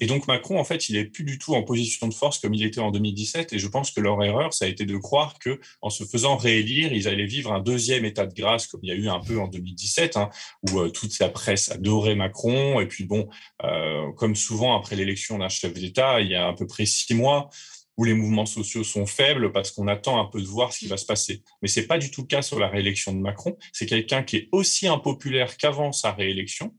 [0.00, 2.54] et donc, Macron, en fait, il n'est plus du tout en position de force comme
[2.54, 3.52] il était en 2017.
[3.52, 6.36] Et je pense que leur erreur, ça a été de croire que en se faisant
[6.36, 9.38] réélire, ils allaient vivre un deuxième état de grâce il y a eu un peu
[9.38, 10.30] en 2017, hein,
[10.70, 12.80] où euh, toute la presse adorait Macron.
[12.80, 13.28] Et puis bon,
[13.64, 17.14] euh, comme souvent après l'élection d'un chef d'État, il y a à peu près six
[17.14, 17.48] mois
[17.96, 20.86] où les mouvements sociaux sont faibles parce qu'on attend un peu de voir ce qui
[20.86, 21.42] va se passer.
[21.60, 23.56] Mais c'est pas du tout le cas sur la réélection de Macron.
[23.72, 26.74] C'est quelqu'un qui est aussi impopulaire qu'avant sa réélection.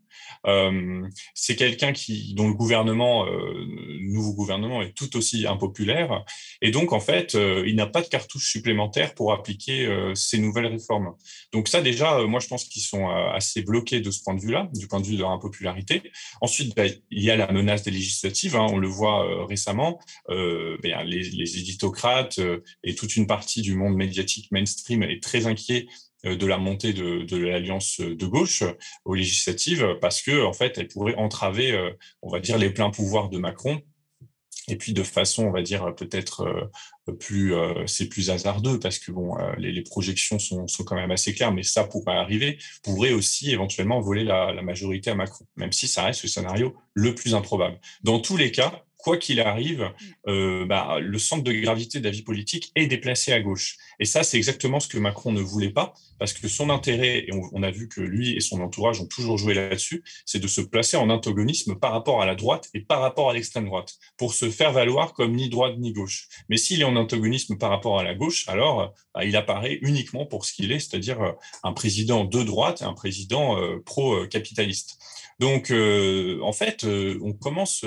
[0.46, 1.94] Euh, c'est quelqu'un
[2.34, 3.66] dont le gouvernement, euh,
[4.02, 6.24] nouveau gouvernement, est tout aussi impopulaire.
[6.62, 10.68] Et donc, en fait, euh, il n'a pas de cartouche supplémentaire pour appliquer ces nouvelles
[10.68, 11.14] réformes.
[11.52, 14.70] Donc ça, déjà, moi, je pense qu'ils sont assez bloqués de ce point de vue-là,
[14.74, 16.04] du point de vue de leur impopularité.
[16.42, 18.56] Ensuite, bah, il y a la menace des législatives.
[18.56, 20.00] Hein, on le voit récemment.
[20.30, 22.40] Ben, les, éditocrates
[22.84, 25.88] et toute une partie du monde médiatique mainstream est très inquiet
[26.24, 28.64] de la montée de, l'alliance de gauche
[29.06, 32.90] aux législatives parce que en fait elle pourrait entraver euh, on va dire les pleins
[32.90, 33.82] pouvoirs de Macron.
[34.70, 36.46] Et puis de façon on va dire peut-être
[37.08, 37.54] euh, plus
[37.86, 41.84] c'est plus hasardeux parce que bon les, projections sont, quand même assez claires mais ça
[41.84, 46.24] pourrait arriver pourrait aussi éventuellement voler la, la majorité à Macron même si ça reste
[46.24, 47.78] le scénario le plus improbable.
[48.04, 50.30] Dans tous les cas quoi qu'il arrive, mm.
[50.30, 53.78] euh, bah, le centre de gravité de la vie politique est déplacé à gauche.
[53.99, 57.32] Et ça, c'est exactement ce que Macron ne voulait pas, parce que son intérêt, et
[57.34, 60.62] on, a vu que lui et son entourage ont toujours joué là-dessus, c'est de se
[60.62, 64.34] placer en antagonisme par rapport à la droite et par rapport à l'extrême droite, pour
[64.34, 66.28] se faire valoir comme ni droite ni gauche.
[66.49, 70.26] Mais s'il est en antagonisme par rapport à la gauche, alors bah, il apparaît uniquement
[70.26, 71.32] pour ce qu'il est, c'est-à-dire euh,
[71.64, 74.97] un président de droite, un président euh, pro-capitaliste.
[75.39, 77.84] Donc, euh, en fait, on commence,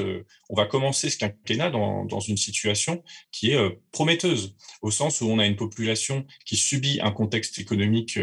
[0.50, 3.02] on va commencer ce quinquennat dans, dans une situation
[3.32, 3.58] qui est
[3.92, 8.18] prometteuse, au sens où on a une population qui subit un contexte économique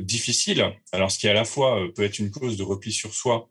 [0.00, 0.72] difficile.
[0.92, 3.48] Alors, ce qui à la fois peut être une cause de repli sur soi,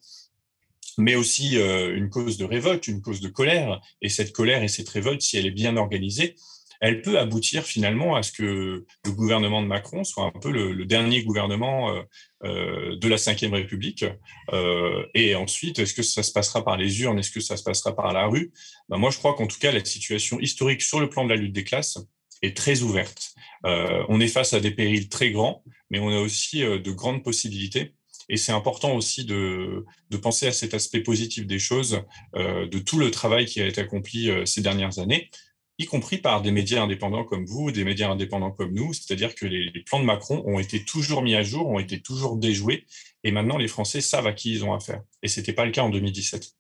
[0.98, 3.82] mais aussi une cause de révolte, une cause de colère.
[4.02, 6.36] Et cette colère et cette révolte, si elle est bien organisée,
[6.82, 10.86] elle peut aboutir finalement à ce que le gouvernement de Macron soit un peu le,
[10.86, 12.02] dernier gouvernement euh,
[12.44, 14.06] euh, de la Ve République.
[14.54, 17.20] Euh, et ensuite, est-ce que ça se passera par les urnes?
[17.20, 18.52] Est-ce que ça se passera par la rue?
[18.90, 21.36] Ben Moi, je crois qu'en tout cas, la situation historique sur le plan de la
[21.36, 21.98] lutte des classes
[22.42, 23.34] est très ouverte.
[23.64, 27.94] on est face à des périls très grands, mais on a aussi de grandes possibilités.
[28.28, 32.02] Et c'est important aussi de, de, penser à cet aspect positif des choses,
[32.36, 35.30] de tout le travail qui a été accompli ces dernières années
[35.78, 38.94] y compris par des médias indépendants comme vous, des médias indépendants comme nous.
[38.94, 42.38] C'est-à-dire que les, plans de Macron ont été toujours mis à jour, ont été toujours
[42.38, 42.86] déjoués,
[43.26, 45.02] et maintenant les Français savent à qui ils ont affaire.
[45.24, 46.54] Et ce n'était pas le cas en 2017.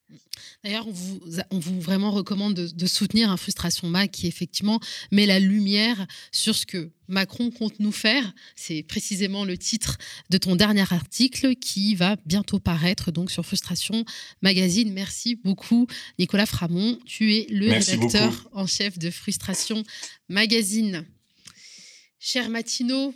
[0.64, 4.80] D'ailleurs, on vous, on vous vraiment recommande de, soutenir un Frustration Mac qui effectivement
[5.12, 8.34] met la lumière sur ce que Macron compte nous faire.
[8.56, 10.00] C'est précisément le titre
[10.32, 14.04] de ton dernier article qui va bientôt paraître donc sur Frustration
[14.42, 14.92] Magazine.
[14.92, 15.86] Merci beaucoup,
[16.18, 16.98] Nicolas Framont.
[17.06, 19.84] Tu es le rédacteur en chef de Frustration
[20.30, 21.06] Magazine.
[22.18, 23.14] Cher Matino,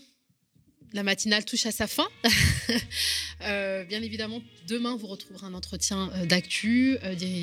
[0.93, 2.07] la matinale touche à sa fin.
[3.39, 6.97] bien évidemment, demain, vous retrouverez un entretien d'actu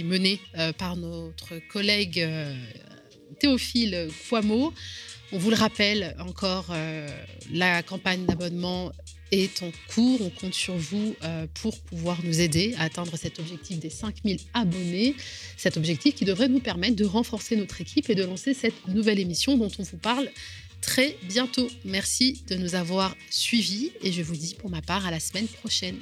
[0.05, 0.41] mené
[0.79, 2.27] par notre collègue
[3.41, 4.73] Théophile Quamo.
[5.33, 6.75] On vous le rappelle encore,
[7.51, 8.93] la campagne d'abonnement
[9.33, 10.21] est en cours.
[10.23, 14.39] On compte sur vous euh, pour pouvoir nous aider à atteindre cet objectif des 5000
[14.55, 15.15] abonnés.
[15.57, 19.19] Cet objectif qui devrait nous permettre de renforcer notre équipe et de lancer cette nouvelle
[19.19, 20.29] émission dont on vous parle
[20.87, 21.69] très bientôt.
[21.85, 25.49] Merci de nous avoir suivis et je vous dis pour ma part à la semaine
[25.49, 25.99] prochaine.